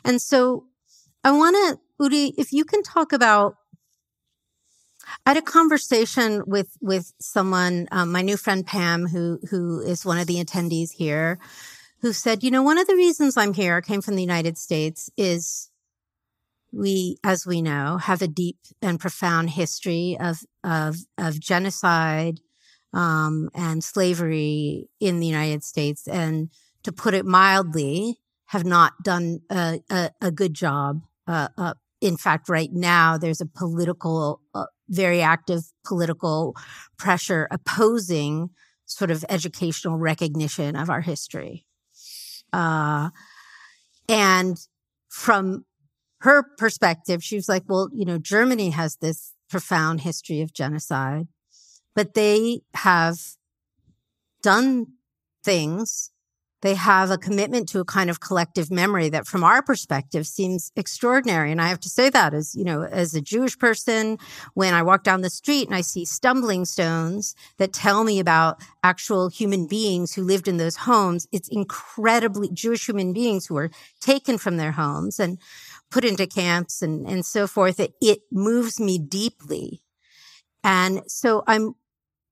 [0.04, 0.66] And so
[1.24, 3.59] I want to, Udi, if you can talk about
[5.26, 10.06] I had a conversation with with someone, um, my new friend Pam, who who is
[10.06, 11.40] one of the attendees here,
[12.02, 15.10] who said, you know, one of the reasons I'm here, came from the United States,
[15.18, 15.70] is
[16.72, 22.40] we, as we know, have a deep and profound history of of of genocide
[22.94, 26.50] um, and slavery in the United States, and
[26.84, 31.04] to put it mildly, have not done a, a, a good job.
[31.28, 31.50] Uh,
[32.02, 36.56] in fact, right now there's a political uh, very active political
[36.98, 38.50] pressure opposing
[38.86, 41.66] sort of educational recognition of our history.
[42.52, 43.10] Uh,
[44.08, 44.58] and
[45.10, 45.66] from
[46.22, 51.28] her perspective, she was like, well, you know, Germany has this profound history of genocide,
[51.96, 53.18] but they have
[54.42, 54.88] done
[55.44, 56.12] things
[56.62, 60.72] they have a commitment to a kind of collective memory that from our perspective seems
[60.76, 61.52] extraordinary.
[61.52, 64.18] And I have to say that as, you know, as a Jewish person,
[64.54, 68.62] when I walk down the street and I see stumbling stones that tell me about
[68.84, 73.72] actual human beings who lived in those homes, it's incredibly Jewish human beings who were
[74.02, 75.38] taken from their homes and
[75.90, 77.80] put into camps and, and so forth.
[77.80, 79.82] It, it moves me deeply.
[80.64, 81.76] And so I'm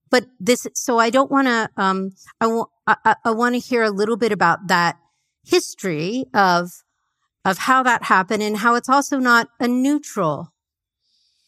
[0.09, 3.83] but this, so I don't want to, um, I want, I, I want to hear
[3.83, 4.97] a little bit about that
[5.43, 6.83] history of,
[7.45, 10.53] of how that happened and how it's also not a neutral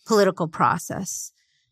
[0.06, 1.32] political process.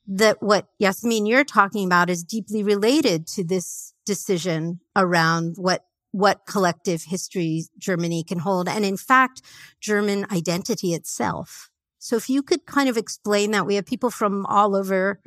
[0.09, 6.45] That what Yasmeen you're talking about is deeply related to this decision around what what
[6.47, 9.41] collective history Germany can hold, and in fact,
[9.81, 11.69] German identity itself.
[11.99, 15.19] So if you could kind of explain that, we have people from all over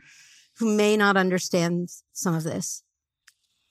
[0.60, 2.82] who may not understand some of this.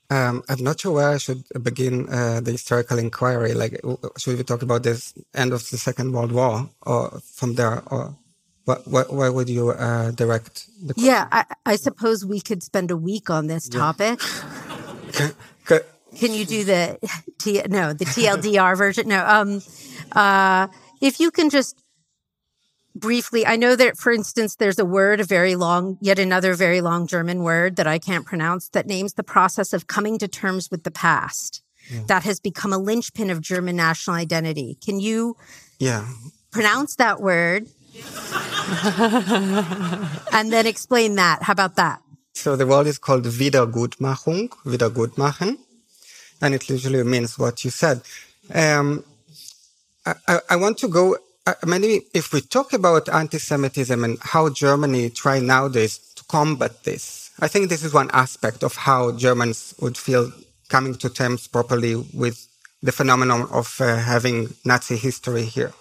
[0.10, 3.54] Um, I'm not sure where I should begin uh, the historical inquiry.
[3.54, 3.80] Like,
[4.18, 8.18] should we talk about this end of the Second World War, or from there, or
[8.66, 11.12] what, what, where would you uh, direct the question?
[11.12, 14.20] Yeah, I, I, suppose we could spend a week on this topic.
[15.12, 15.32] can,
[15.68, 15.80] can,
[16.16, 16.98] can, you do the
[17.38, 19.10] T, no the TLDR version?
[19.10, 19.24] No.
[19.24, 19.62] Um,
[20.14, 20.68] uh,
[21.02, 21.78] if you can just
[23.00, 26.82] briefly, I know that, for instance, there's a word, a very long, yet another very
[26.82, 30.70] long German word that I can't pronounce that names the process of coming to terms
[30.72, 31.62] with the past.
[31.90, 32.02] Yeah.
[32.08, 34.78] That has become a linchpin of German national identity.
[34.84, 35.36] Can you
[35.80, 36.08] yeah.
[36.52, 37.68] pronounce that word
[40.32, 41.44] and then explain that?
[41.44, 42.02] How about that?
[42.34, 45.58] So the word is called Wiedergutmachung, Wiedergutmachen,
[46.42, 48.02] and it literally means what you said.
[48.54, 49.04] Um,
[50.06, 51.18] I, I, want to go
[51.66, 57.48] maybe if we talk about anti-Semitism and how Germany try nowadays to combat this, I
[57.48, 60.32] think this is one aspect of how Germans would feel
[60.68, 62.48] coming to terms properly with
[62.82, 65.74] the phenomenon of uh, having Nazi history here.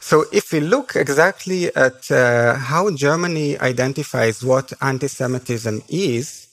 [0.00, 6.46] So if we look exactly at uh, how Germany identifies what anti-Semitism is,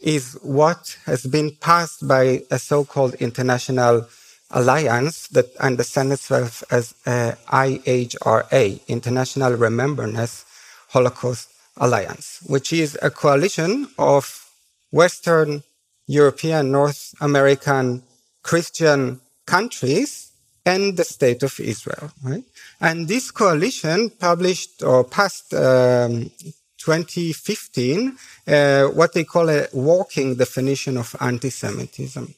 [0.00, 4.06] is what has been passed by a so-called international
[4.50, 10.44] alliance that understands itself as uh, IHRA, International Remembrance
[10.88, 14.50] Holocaust Alliance, which is a coalition of
[14.90, 15.62] Western
[16.06, 18.02] European, North American
[18.42, 20.32] Christian countries
[20.66, 22.44] and the state of Israel, right?
[22.80, 26.30] And this coalition published or passed um,
[26.78, 32.34] 2015 uh, what they call a walking definition of anti-Semitism.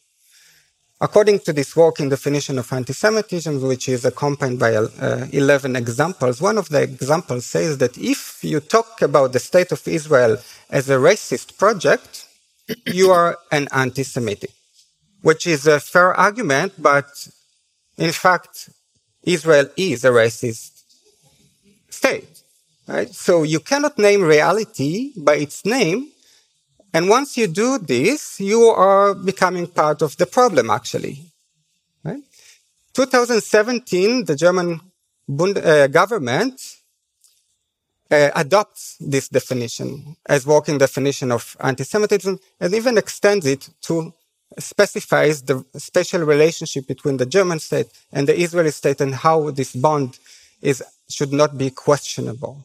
[1.02, 6.56] According to this working definition of anti-Semitism, which is accompanied by uh, 11 examples, one
[6.56, 10.38] of the examples says that if you talk about the state of Israel
[10.70, 12.28] as a racist project,
[12.86, 14.52] you are an anti-Semitic,
[15.22, 17.10] which is a fair argument, but
[17.98, 18.70] in fact,
[19.24, 20.84] Israel is a racist
[21.90, 22.42] state,
[22.86, 23.12] right?
[23.12, 26.11] So you cannot name reality by its name
[26.92, 31.20] and once you do this, you are becoming part of the problem, actually.
[32.04, 32.22] Right?
[32.92, 34.80] 2017, the German
[35.28, 36.60] Bund, uh, government
[38.10, 44.12] uh, adopts this definition as working definition of anti-Semitism and even extends it to
[44.58, 49.74] specifies the special relationship between the German state and the Israeli state and how this
[49.74, 50.18] bond
[50.60, 52.64] is should not be questionable.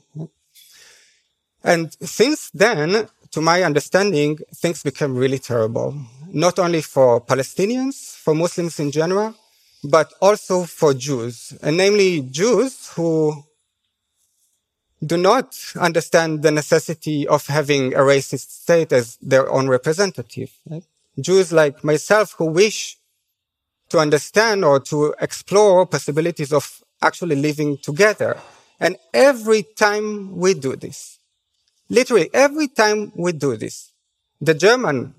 [1.64, 5.96] And since then, to my understanding, things became really terrible,
[6.32, 9.36] not only for Palestinians, for Muslims in general,
[9.84, 13.44] but also for Jews, and namely Jews who
[15.06, 20.52] do not understand the necessity of having a racist state as their own representative.
[20.70, 20.84] Right?
[21.20, 22.98] Jews like myself who wish
[23.90, 28.38] to understand or to explore possibilities of actually living together.
[28.80, 31.17] And every time we do this,
[31.90, 33.94] Literally every time we do this,
[34.42, 35.16] the German,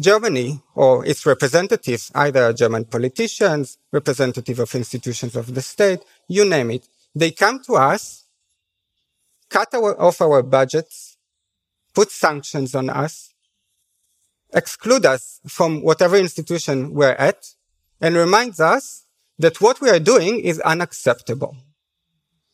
[0.00, 6.70] Germany or its representatives, either German politicians, representative of institutions of the state, you name
[6.70, 8.24] it, they come to us,
[9.48, 11.16] cut our, off our budgets,
[11.94, 13.34] put sanctions on us,
[14.52, 17.54] exclude us from whatever institution we're at,
[18.00, 19.06] and reminds us
[19.38, 21.56] that what we are doing is unacceptable.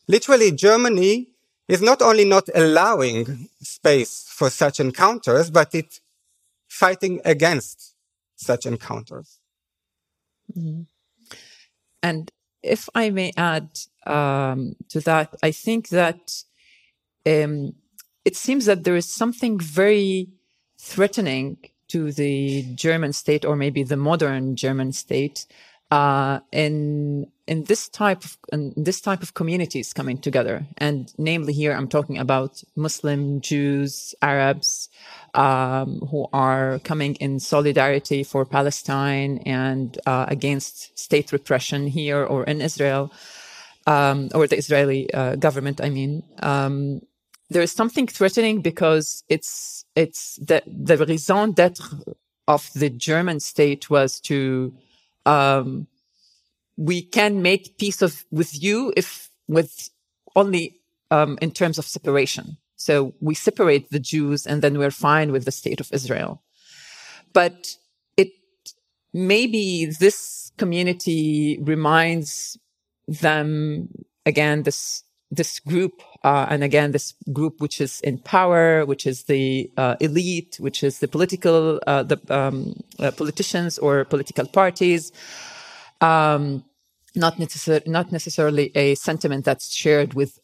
[0.07, 1.30] Literally, Germany
[1.67, 5.99] is not only not allowing space for such encounters, but it
[6.67, 7.93] fighting against
[8.35, 9.39] such encounters.
[10.57, 10.83] Mm-hmm.
[12.03, 12.31] And
[12.63, 16.43] if I may add um, to that, I think that
[17.25, 17.73] um,
[18.25, 20.29] it seems that there is something very
[20.79, 21.57] threatening
[21.89, 25.45] to the German state, or maybe the modern German state,
[25.91, 28.37] uh, in in this type of
[28.77, 34.87] this type of communities coming together, and namely here I'm talking about Muslim Jews, Arabs,
[35.33, 42.45] um, who are coming in solidarity for Palestine and uh, against state repression here or
[42.45, 43.11] in Israel,
[43.85, 45.81] um, or the Israeli uh, government.
[45.83, 47.01] I mean, um,
[47.49, 52.15] there is something threatening because it's it's the the raison d'être
[52.47, 54.73] of the German state was to
[55.25, 55.87] um,
[56.77, 59.89] we can make peace of with you if with
[60.35, 62.57] only um, in terms of separation.
[62.75, 66.41] So we separate the Jews and then we're fine with the state of Israel.
[67.33, 67.75] But
[68.17, 68.31] it
[69.13, 72.57] maybe this community reminds
[73.07, 73.89] them
[74.25, 79.23] again, this this group, uh, and again, this group which is in power, which is
[79.23, 85.11] the uh, elite, which is the political, uh, the um, uh, politicians or political parties.
[85.99, 86.63] Um,
[87.15, 87.39] not,
[87.87, 90.39] not necessarily a sentiment that's shared with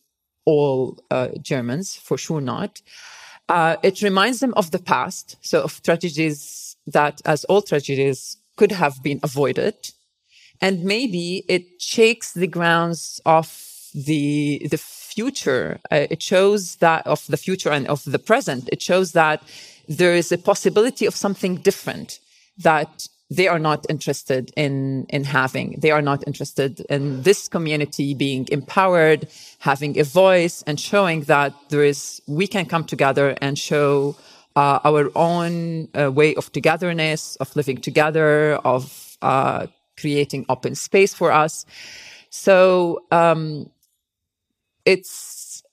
[0.45, 2.81] all uh, Germans, for sure not.
[3.47, 8.71] Uh, it reminds them of the past, so of tragedies that, as all tragedies, could
[8.71, 9.75] have been avoided.
[10.59, 13.47] And maybe it shakes the grounds of
[13.93, 14.77] the the
[15.17, 15.79] future.
[15.91, 18.63] Uh, it shows that of the future and of the present.
[18.75, 19.37] It shows that
[19.99, 22.09] there is a possibility of something different
[22.69, 22.91] that
[23.37, 25.67] they are not interested in in having.
[25.83, 29.21] They are not interested in this community being empowered,
[29.59, 34.15] having a voice, and showing that there is we can come together and show
[34.61, 35.53] uh, our own
[35.93, 38.31] uh, way of togetherness, of living together,
[38.73, 38.83] of
[39.21, 39.61] uh,
[40.01, 41.65] creating open space for us.
[42.29, 43.69] So um,
[44.93, 45.63] it's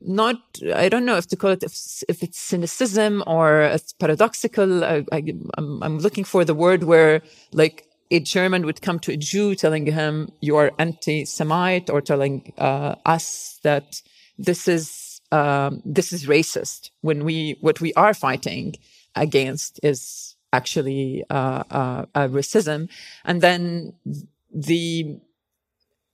[0.00, 0.38] not
[0.74, 1.74] i don't know if to call it if,
[2.08, 4.84] if it's cynicism or it's paradoxical.
[4.84, 5.04] I,
[5.58, 7.22] am I'm looking for the word where
[7.52, 12.52] like a german would come to a jew telling him you are anti-semite or telling
[12.58, 14.02] uh, us that
[14.38, 18.74] this is um, this is racist when we what we are fighting
[19.16, 22.88] against is actually uh, uh, racism.
[23.24, 23.94] And then
[24.52, 25.18] the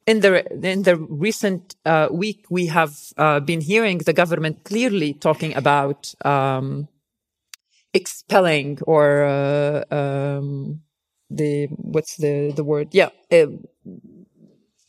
[0.07, 5.15] in the in the recent uh, week, we have uh, been hearing the government clearly
[5.15, 6.89] talking about um,
[7.95, 10.81] expelling or uh, um,
[11.31, 12.89] the what's the the word?
[12.93, 13.47] Yeah, uh,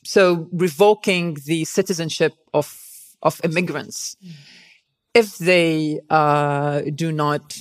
[0.04, 2.80] so revoking the citizenship of
[3.22, 4.32] of immigrants mm.
[5.14, 7.58] if they uh, do not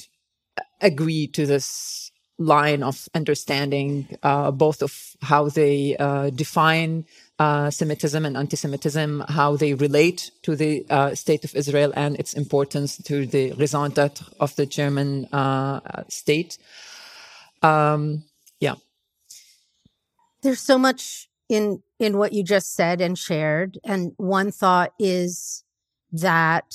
[0.81, 5.97] agree to this line of understanding, uh, both of how they
[6.35, 7.05] define
[7.43, 12.35] uh, Semitism and anti-Semitism, how they relate to the uh, state of Israel and its
[12.35, 16.59] importance to the raison d'être of the German uh, state.
[17.63, 18.25] Um,
[18.61, 18.77] yeah.
[20.43, 25.65] There's so much in in what you just said and shared, and one thought is
[26.13, 26.69] that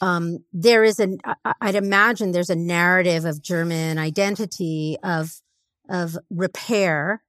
[0.00, 1.18] um, there is an
[1.60, 5.42] I'd imagine there's a narrative of German identity of
[5.88, 7.22] of repair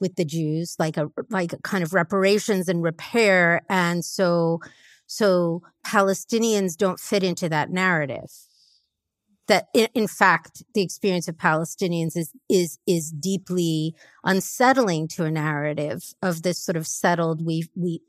[0.00, 4.60] with the Jews, like a like a kind of reparations and repair, and so
[5.06, 8.30] so Palestinians don't fit into that narrative.
[9.48, 16.14] That in, fact, the experience of Palestinians is is is deeply unsettling to a narrative
[16.22, 17.44] of this sort of settled.
[17.44, 18.00] We we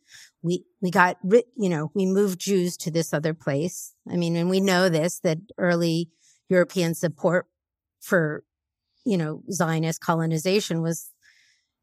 [0.44, 3.94] we we got you know we moved Jews to this other place.
[4.08, 6.10] I mean, and we know this that early
[6.50, 7.48] European support
[8.00, 8.44] for
[9.04, 11.10] you know Zionist colonization was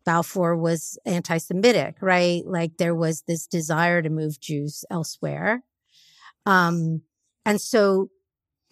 [0.08, 2.42] Balfour was anti Semitic, right?
[2.46, 5.64] Like there was this desire to move Jews elsewhere.
[6.46, 7.02] Um,
[7.44, 8.08] and so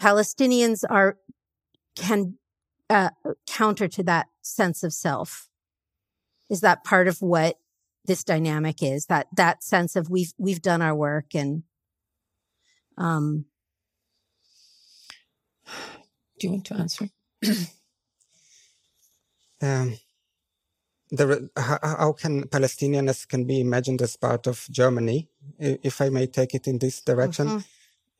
[0.00, 1.18] Palestinians are,
[1.94, 2.38] can,
[2.88, 3.10] uh,
[3.46, 5.50] counter to that sense of self.
[6.48, 7.58] Is that part of what
[8.06, 9.04] this dynamic is?
[9.04, 11.64] That, that sense of we've, we've done our work and,
[12.96, 13.44] um,
[16.38, 17.10] do you want to answer?
[19.60, 19.98] um,
[21.10, 25.28] the, how can Palestinians can be imagined as part of Germany,
[25.58, 27.46] if I may take it in this direction?
[27.46, 27.58] Mm-hmm.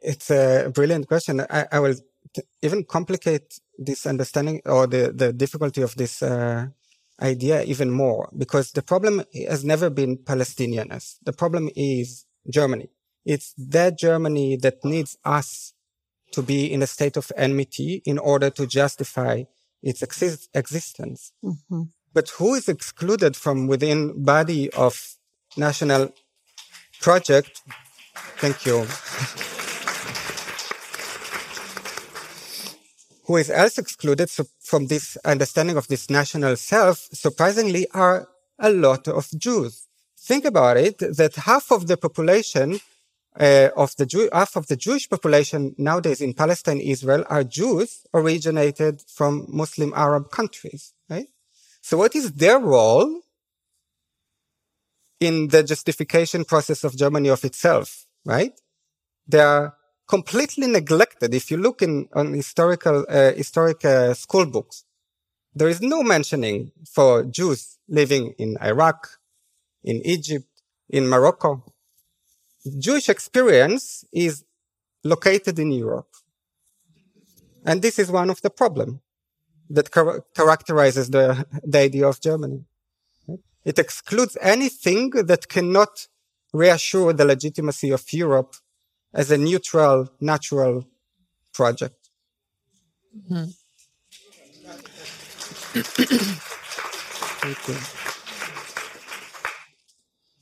[0.00, 1.40] It's a brilliant question.
[1.40, 1.94] I, I will
[2.34, 6.66] t- even complicate this understanding or the, the difficulty of this uh,
[7.20, 11.16] idea even more because the problem has never been Palestinians.
[11.24, 12.88] The problem is Germany.
[13.24, 15.72] It's that Germany that needs us
[16.32, 19.44] to be in a state of enmity in order to justify
[19.82, 21.32] its exist- existence.
[21.42, 21.82] Mm-hmm.
[22.16, 24.94] But who is excluded from within body of
[25.54, 26.14] national
[27.02, 27.60] project?
[28.42, 28.86] Thank you.
[33.26, 39.08] who is else excluded from this understanding of this national self, surprisingly, are a lot
[39.08, 39.86] of Jews.
[40.18, 42.80] Think about it, that half of the population
[43.38, 48.06] uh, of the Jew, half of the Jewish population nowadays in Palestine, Israel, are Jews
[48.14, 50.94] originated from Muslim Arab countries?
[51.86, 53.20] So what is their role
[55.20, 58.52] in the justification process of Germany of itself, right?
[59.28, 59.76] They are
[60.08, 61.32] completely neglected.
[61.32, 64.82] If you look in on historical, uh, historic uh, school books,
[65.54, 69.08] there is no mentioning for Jews living in Iraq,
[69.84, 70.50] in Egypt,
[70.90, 71.72] in Morocco.
[72.80, 74.44] Jewish experience is
[75.04, 76.10] located in Europe.
[77.64, 78.98] And this is one of the problems
[79.70, 82.64] that char- characterizes the, the idea of Germany.
[83.64, 86.06] It excludes anything that cannot
[86.52, 88.54] reassure the legitimacy of Europe
[89.12, 90.86] as a neutral, natural
[91.52, 92.10] project.
[93.16, 93.46] Mm-hmm.
[97.42, 97.76] Thank you.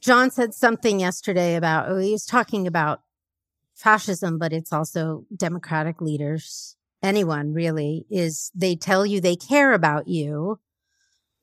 [0.01, 3.01] John said something yesterday about, he was talking about
[3.75, 6.77] fascism, but it's also democratic leaders.
[7.05, 10.59] Anyone really is, they tell you they care about you,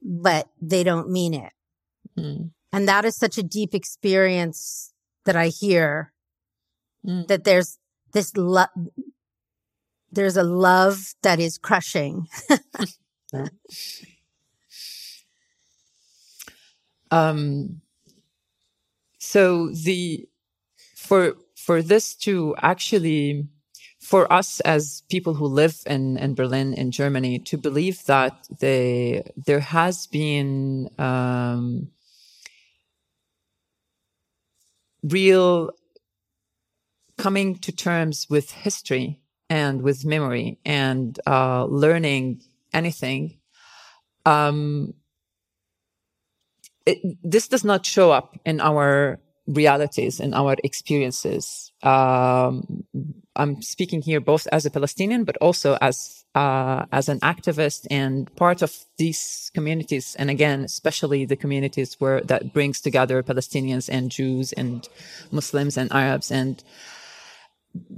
[0.01, 1.53] but they don't mean it.
[2.17, 2.49] Mm.
[2.73, 4.91] And that is such a deep experience
[5.25, 6.13] that I hear
[7.05, 7.27] mm.
[7.27, 7.77] that there's
[8.11, 8.69] this love,
[10.11, 12.27] there's a love that is crushing.
[17.11, 17.81] um,
[19.19, 20.27] so the
[20.95, 23.47] for for this to actually
[24.11, 29.23] for us as people who live in, in Berlin in Germany to believe that they
[29.37, 31.87] there has been um,
[35.01, 35.71] real
[37.17, 39.17] coming to terms with history
[39.49, 42.41] and with memory and uh, learning
[42.73, 43.39] anything
[44.25, 44.93] um,
[46.85, 51.71] it, this does not show up in our realities and our experiences.
[51.83, 52.83] Um,
[53.35, 58.33] I'm speaking here both as a Palestinian, but also as uh, as an activist and
[58.35, 60.15] part of these communities.
[60.17, 64.87] And again, especially the communities where that brings together Palestinians and Jews and
[65.31, 66.31] Muslims and Arabs.
[66.31, 66.63] And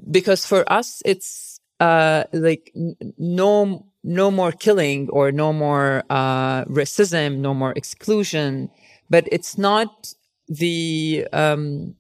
[0.10, 2.72] because for us, it's uh, like
[3.18, 8.70] no no more killing or no more uh, racism, no more exclusion.
[9.10, 10.14] But it's not
[10.48, 11.96] the um,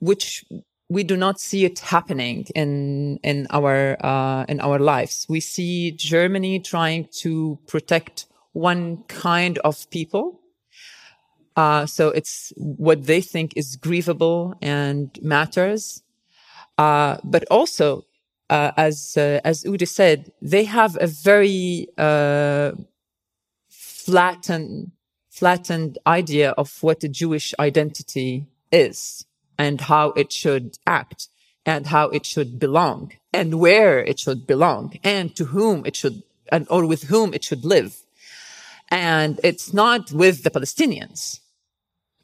[0.00, 0.44] which
[0.88, 5.26] we do not see it happening in in our uh, in our lives.
[5.28, 10.40] We see Germany trying to protect one kind of people.
[11.56, 16.02] Uh, so it's what they think is grievable and matters.
[16.78, 18.04] Uh, but also
[18.48, 22.72] uh, as uh, as Udi said, they have a very uh,
[23.68, 24.92] flattened
[25.38, 29.24] flattened idea of what a Jewish identity is
[29.56, 31.28] and how it should act
[31.64, 36.22] and how it should belong and where it should belong and to whom it should
[36.50, 37.92] and or with whom it should live.
[38.90, 41.40] And it's not with the Palestinians.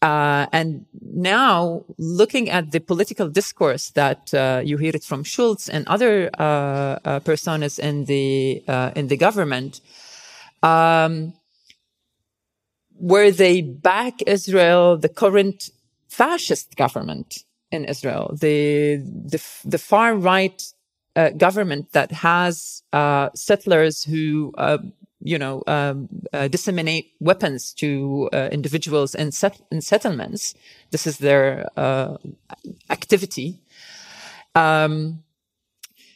[0.00, 5.70] Uh, and now, looking at the political discourse that uh, you hear it from Scholz
[5.72, 9.80] and other uh, uh personas in the uh, in the government,
[10.62, 11.32] um,
[13.10, 15.70] where they back Israel, the current
[16.08, 18.96] fascist government in Israel, the
[19.32, 20.60] the, the far right
[21.16, 22.82] uh, government that has
[23.34, 24.52] settlers who
[25.24, 30.54] you know, um, uh, disseminate weapons to uh, individuals in, set- in settlements.
[30.90, 32.18] This is their uh,
[32.90, 33.58] activity.
[34.54, 35.24] Um,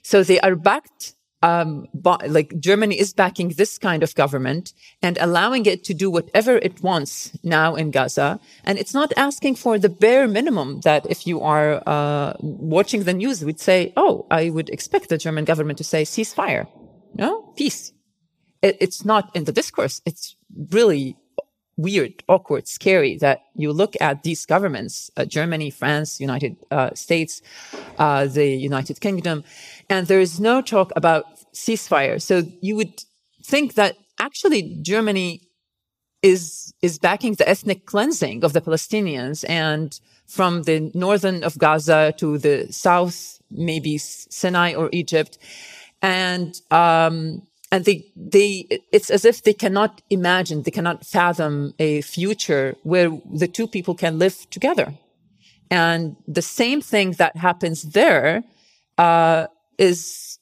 [0.03, 4.73] so they are backed, um, by, like Germany is backing this kind of government
[5.03, 8.41] and allowing it to do whatever it wants now in Gaza.
[8.65, 13.15] And it's not asking for the bare minimum that if you are uh, watching the
[13.15, 16.67] news, we'd say, oh, I would expect the German government to say ceasefire.
[17.15, 17.93] No, peace
[18.63, 20.01] it, it's not in the discourse.
[20.05, 20.37] It's
[20.71, 21.17] really
[21.77, 27.41] weird, awkward, scary that you look at these governments, uh, Germany, France, United uh, States,
[27.99, 29.45] uh, the United Kingdom,
[29.89, 31.25] and there is no talk about
[31.55, 32.21] ceasefire.
[32.21, 33.05] So you would
[33.45, 35.41] think that actually Germany
[36.23, 42.13] is is backing the ethnic cleansing of the Palestinians and from the northern of Gaza
[42.19, 45.39] to the south, maybe Sinai or Egypt,
[46.03, 52.01] and um, and they they it's as if they cannot imagine they cannot fathom a
[52.03, 54.95] future where the two people can live together
[55.71, 58.43] and the same thing that happens there
[58.97, 59.47] uh,
[59.79, 60.39] is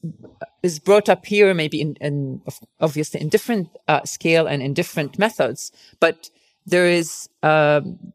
[0.62, 2.42] is brought up here maybe in, in
[2.80, 6.30] obviously in different uh, scale and in different methods but
[6.66, 8.12] there is um,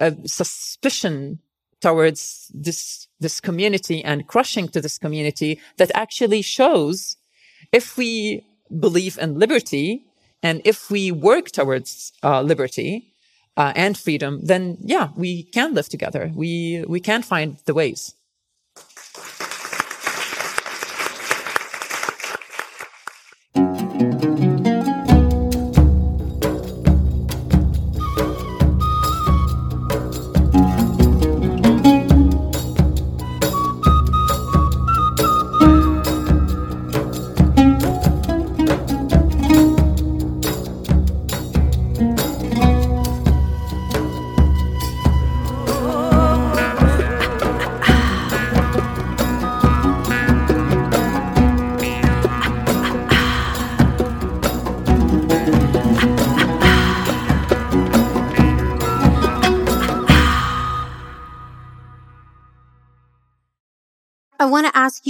[0.00, 1.38] a suspicion
[1.80, 7.16] towards this this community and crushing to this community that actually shows
[7.72, 8.44] if we
[8.78, 10.04] believe in liberty
[10.42, 13.12] and if we work towards uh, liberty
[13.56, 16.30] uh, and freedom, then yeah, we can live together.
[16.34, 18.14] We we can find the ways.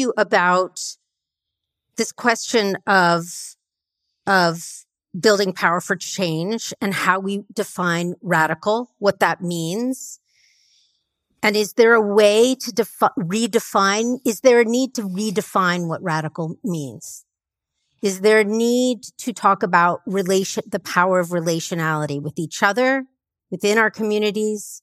[0.01, 0.81] You about
[1.97, 3.57] this question of,
[4.27, 4.85] of
[5.19, 10.21] building power for change and how we define radical, what that means.
[11.43, 14.19] And is there a way to defi- redefine?
[14.27, 17.25] Is there a need to redefine what radical means?
[18.03, 23.05] Is there a need to talk about relation, the power of relationality with each other,
[23.51, 24.83] within our communities,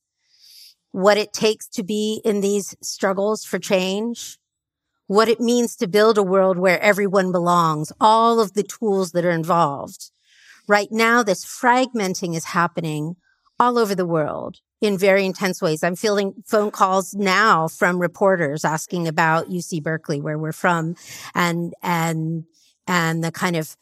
[0.92, 4.40] what it takes to be in these struggles for change,
[5.08, 9.26] what it means to build a world where everyone belongs, all of the tools that
[9.26, 10.12] are involved.
[10.68, 13.16] Right now, this fragmenting is happening
[13.60, 15.84] all over the world in very intense ways.
[15.84, 20.96] I'm fielding phone calls now from reporters asking about UC Berkeley, where we're from,
[21.34, 22.44] and, and,
[22.86, 23.76] and the kind of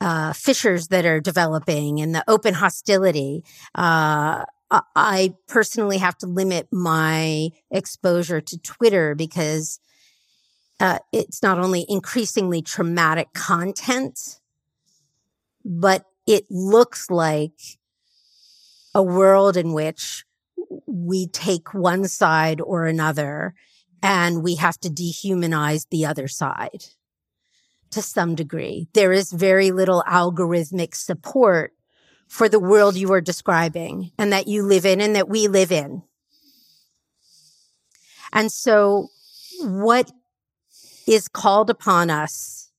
[0.00, 3.42] uh, fissures that are developing and the open hostility.
[3.74, 9.78] Uh, I personally have to limit my exposure to Twitter because
[10.78, 14.40] uh, it's not only increasingly traumatic content,
[15.64, 17.78] but it looks like
[18.94, 20.24] a world in which
[20.86, 23.54] we take one side or another
[24.02, 26.84] and we have to dehumanize the other side
[27.90, 28.88] to some degree.
[28.92, 31.72] There is very little algorithmic support
[32.28, 35.72] for the world you are describing and that you live in and that we live
[35.72, 36.02] in.
[38.32, 39.08] And so
[39.60, 40.10] what
[41.06, 42.70] is called upon us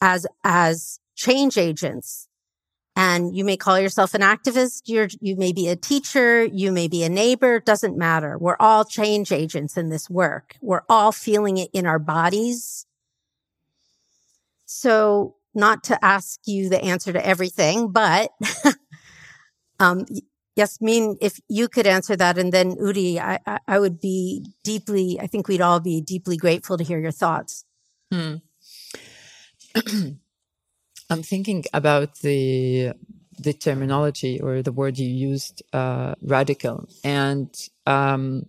[0.00, 2.28] as, as change agents.
[2.96, 4.82] And you may call yourself an activist.
[4.86, 6.44] You're, you may be a teacher.
[6.44, 7.60] You may be a neighbor.
[7.60, 8.36] Doesn't matter.
[8.36, 10.56] We're all change agents in this work.
[10.60, 12.86] We're all feeling it in our bodies.
[14.64, 18.32] So not to ask you the answer to everything, but,
[19.80, 20.04] um,
[20.58, 25.28] Yasmeen, if you could answer that, and then Udi, I, I, would be deeply, I
[25.28, 27.64] think we'd all be deeply grateful to hear your thoughts.
[28.10, 28.36] Hmm.
[31.10, 32.92] I'm thinking about the
[33.40, 37.48] the terminology or the word you used, uh, radical, and
[37.86, 38.46] um,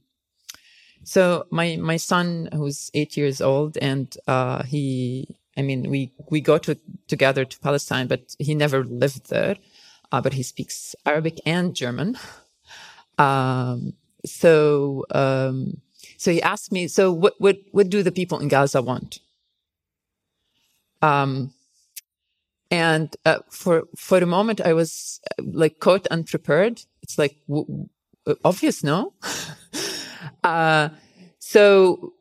[1.04, 6.42] so my my son who's eight years old, and uh, he, I mean, we we
[6.42, 9.56] go to together to Palestine, but he never lived there,
[10.12, 12.18] uh, but he speaks Arabic and German.
[13.18, 13.94] Um,
[14.26, 15.82] so um,
[16.18, 19.20] so he asked me, so what what what do the people in Gaza want?
[21.02, 21.54] Um,
[22.72, 26.82] and uh, for for a moment, I was uh, like caught unprepared.
[27.02, 27.88] It's like w-
[28.26, 29.14] w- obvious, no.
[30.44, 30.90] uh,
[31.40, 32.14] so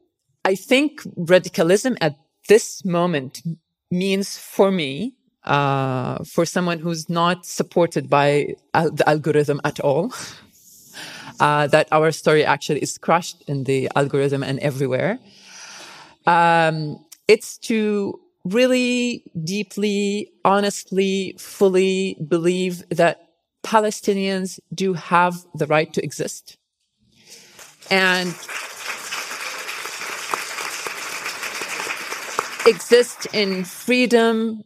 [0.44, 2.16] I think radicalism at
[2.48, 3.42] this moment
[3.90, 5.17] means for me,
[5.48, 10.12] uh, for someone who's not supported by al- the algorithm at all,
[11.40, 15.18] uh, that our story actually is crushed in the algorithm and everywhere.
[16.26, 23.28] Um, it's to really deeply, honestly, fully believe that
[23.62, 26.56] Palestinians do have the right to exist.
[27.90, 28.28] And
[32.66, 34.62] exist in freedom,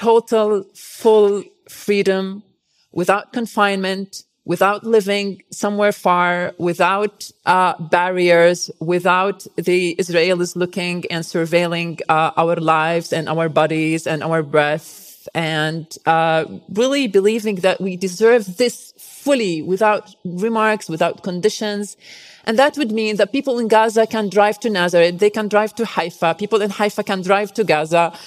[0.00, 2.42] total, full freedom,
[2.90, 12.00] without confinement, without living somewhere far, without uh, barriers, without the Israelis looking and surveilling
[12.08, 17.94] uh, our lives and our bodies and our breath, and uh, really believing that we
[18.08, 21.98] deserve this fully, without remarks, without conditions.
[22.46, 25.74] And that would mean that people in Gaza can drive to Nazareth, they can drive
[25.74, 28.18] to Haifa, people in Haifa can drive to Gaza.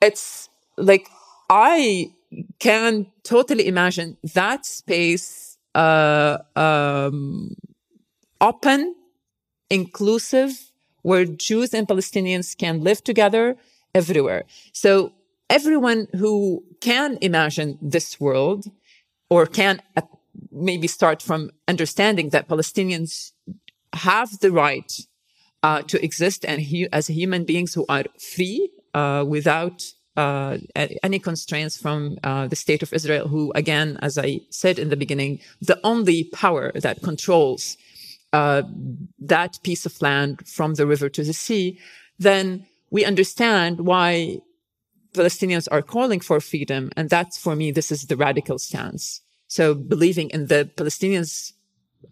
[0.00, 1.08] It's like
[1.48, 2.12] I
[2.58, 7.56] can totally imagine that space uh, um,
[8.40, 8.94] open,
[9.68, 10.70] inclusive,
[11.02, 13.56] where Jews and Palestinians can live together
[13.94, 14.44] everywhere.
[14.72, 15.12] So
[15.48, 18.66] everyone who can imagine this world
[19.28, 19.82] or can
[20.50, 23.32] maybe start from understanding that Palestinians
[23.92, 24.92] have the right
[25.62, 30.58] uh, to exist and he, as human beings who are free uh, without uh,
[31.08, 32.00] any constraints from
[32.30, 35.32] uh, the state of Israel, who, again, as I said in the beginning,
[35.70, 37.62] the only power that controls
[38.32, 38.62] uh,
[39.34, 41.78] that piece of land from the river to the sea,
[42.18, 44.10] then we understand why
[45.14, 46.82] Palestinians are calling for freedom.
[46.96, 49.22] And that's for me, this is the radical stance.
[49.48, 51.52] So believing in the Palestinians'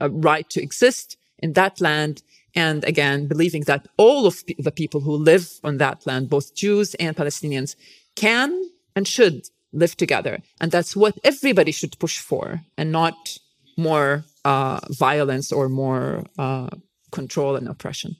[0.00, 2.22] uh, right to exist in that land
[2.58, 6.94] and again, believing that all of the people who live on that land, both Jews
[6.96, 7.76] and Palestinians,
[8.16, 8.50] can
[8.96, 10.34] and should live together.
[10.60, 13.38] And that's what everybody should push for and not
[13.76, 16.70] more uh, violence or more uh,
[17.12, 18.16] control and oppression.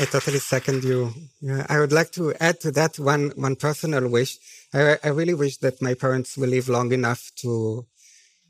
[0.00, 1.12] I totally second you.
[1.42, 4.38] Yeah, I would like to add to that one one personal wish.
[4.72, 7.86] I, I really wish that my parents will live long enough to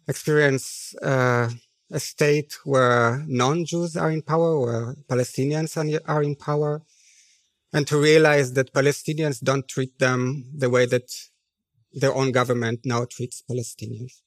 [0.07, 1.51] experience uh,
[1.91, 5.77] a state where non-Jews are in power, where Palestinians
[6.07, 6.83] are in power,
[7.73, 11.11] and to realize that Palestinians don't treat them the way that
[11.93, 14.23] their own government now treats Palestinians.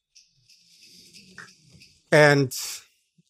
[2.12, 2.52] And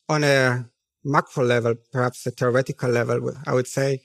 [0.08, 0.68] on a
[1.04, 4.02] macro level, perhaps a theoretical level, I would say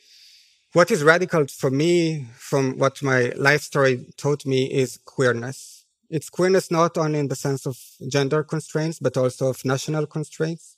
[0.73, 5.85] what is radical for me from what my life story taught me is queerness.
[6.11, 7.77] It's queerness not only in the sense of
[8.07, 10.77] gender constraints, but also of national constraints,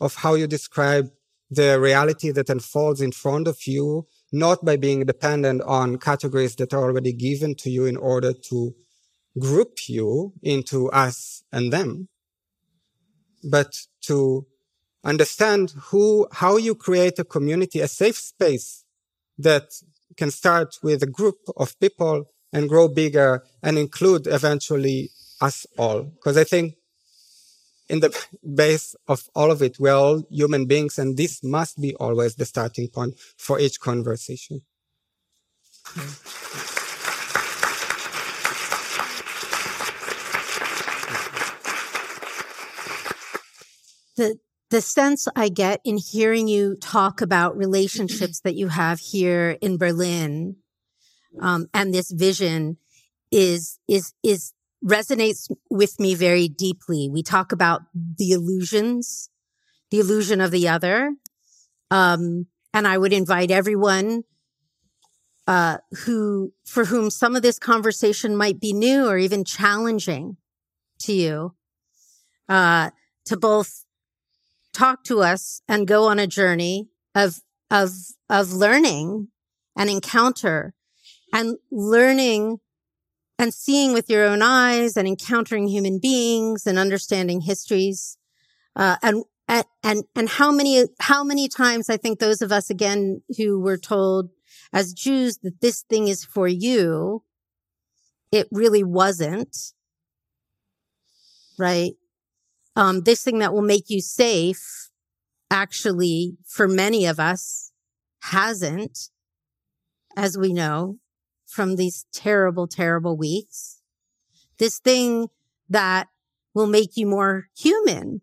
[0.00, 1.10] of how you describe
[1.48, 6.74] the reality that unfolds in front of you, not by being dependent on categories that
[6.74, 8.74] are already given to you in order to
[9.38, 12.08] group you into us and them,
[13.44, 14.46] but to
[15.04, 18.84] understand who, how you create a community, a safe space
[19.38, 19.72] that
[20.16, 26.02] can start with a group of people and grow bigger and include eventually us all.
[26.02, 26.74] Because I think
[27.88, 31.94] in the base of all of it, we're all human beings and this must be
[31.96, 34.62] always the starting point for each conversation.
[44.16, 44.38] The
[44.70, 49.78] the sense I get in hearing you talk about relationships that you have here in
[49.78, 50.56] Berlin,
[51.40, 52.78] um, and this vision
[53.32, 54.52] is, is, is
[54.84, 57.08] resonates with me very deeply.
[57.08, 59.28] We talk about the illusions,
[59.90, 61.14] the illusion of the other.
[61.90, 64.22] Um, and I would invite everyone,
[65.46, 70.36] uh, who, for whom some of this conversation might be new or even challenging
[71.00, 71.54] to you,
[72.48, 72.90] uh,
[73.24, 73.84] to both
[74.72, 77.40] talk to us and go on a journey of,
[77.70, 77.90] of,
[78.28, 79.28] of learning
[79.76, 80.74] and encounter
[81.32, 82.58] and learning
[83.38, 88.18] and seeing with your own eyes and encountering human beings and understanding histories.
[88.76, 89.24] Uh, and,
[89.82, 93.78] and, and how many, how many times I think those of us again who were
[93.78, 94.30] told
[94.72, 97.24] as Jews that this thing is for you,
[98.30, 99.56] it really wasn't.
[101.58, 101.94] Right
[102.76, 104.90] um, this thing that will make you safe
[105.50, 107.72] actually for many of us
[108.22, 109.08] hasn't,
[110.16, 110.98] as we know
[111.46, 113.80] from these terrible, terrible weeks.
[114.58, 115.28] This thing
[115.68, 116.08] that
[116.54, 118.20] will make you more human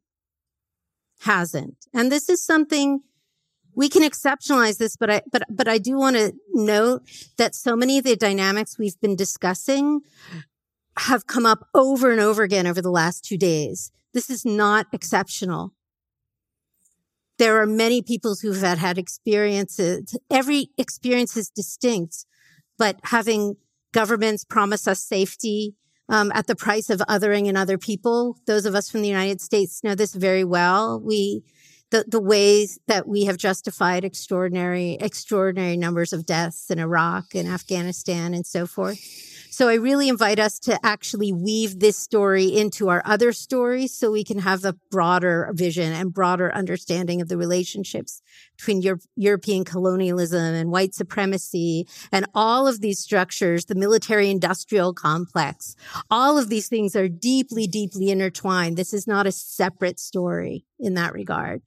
[1.22, 1.88] hasn't.
[1.94, 3.02] And this is something
[3.76, 7.04] we can exceptionalize this, but I, but, but I do want to note
[7.38, 10.02] that so many of the dynamics we've been discussing
[10.98, 13.92] have come up over and over again over the last two days.
[14.14, 15.74] This is not exceptional.
[17.38, 20.18] There are many people who've had, had experiences.
[20.32, 22.26] Every experience is distinct,
[22.78, 23.58] but having
[23.92, 25.76] governments promise us safety
[26.10, 29.42] um, at the price of othering and other people, those of us from the United
[29.42, 31.00] States know this very well.
[31.00, 31.44] We
[31.90, 37.48] the, the ways that we have justified extraordinary, extraordinary numbers of deaths in Iraq and
[37.48, 39.00] Afghanistan and so forth.
[39.58, 44.12] So I really invite us to actually weave this story into our other stories so
[44.12, 48.22] we can have a broader vision and broader understanding of the relationships
[48.56, 54.94] between Euro- European colonialism and white supremacy and all of these structures, the military industrial
[54.94, 55.76] complex.
[56.12, 58.78] All of these things are deeply, deeply intertwined.
[58.78, 61.64] This is not a separate story in that regard.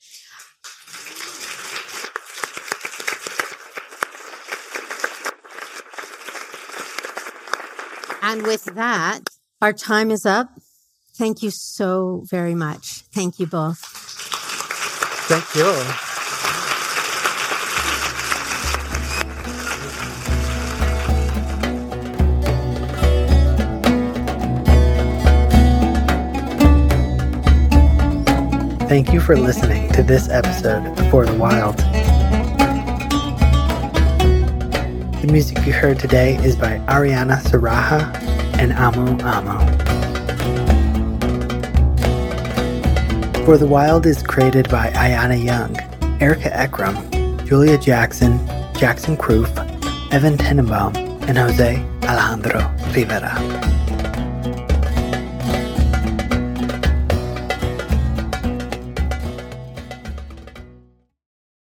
[8.31, 9.23] And with that,
[9.61, 10.51] our time is up.
[11.17, 13.03] Thank you so very much.
[13.13, 13.81] Thank you both.
[15.27, 15.73] Thank you.
[28.87, 31.81] Thank you for listening to this episode of For the Wild.
[35.21, 38.11] The music you heard today is by Ariana Saraha
[38.59, 39.59] and Amo Amo.
[43.45, 45.77] For the Wild is created by Ayana Young,
[46.23, 48.39] Erica Ekram, Julia Jackson,
[48.75, 49.51] Jackson Kroof,
[50.11, 50.97] Evan Tenenbaum,
[51.29, 53.80] and Jose Alejandro Rivera.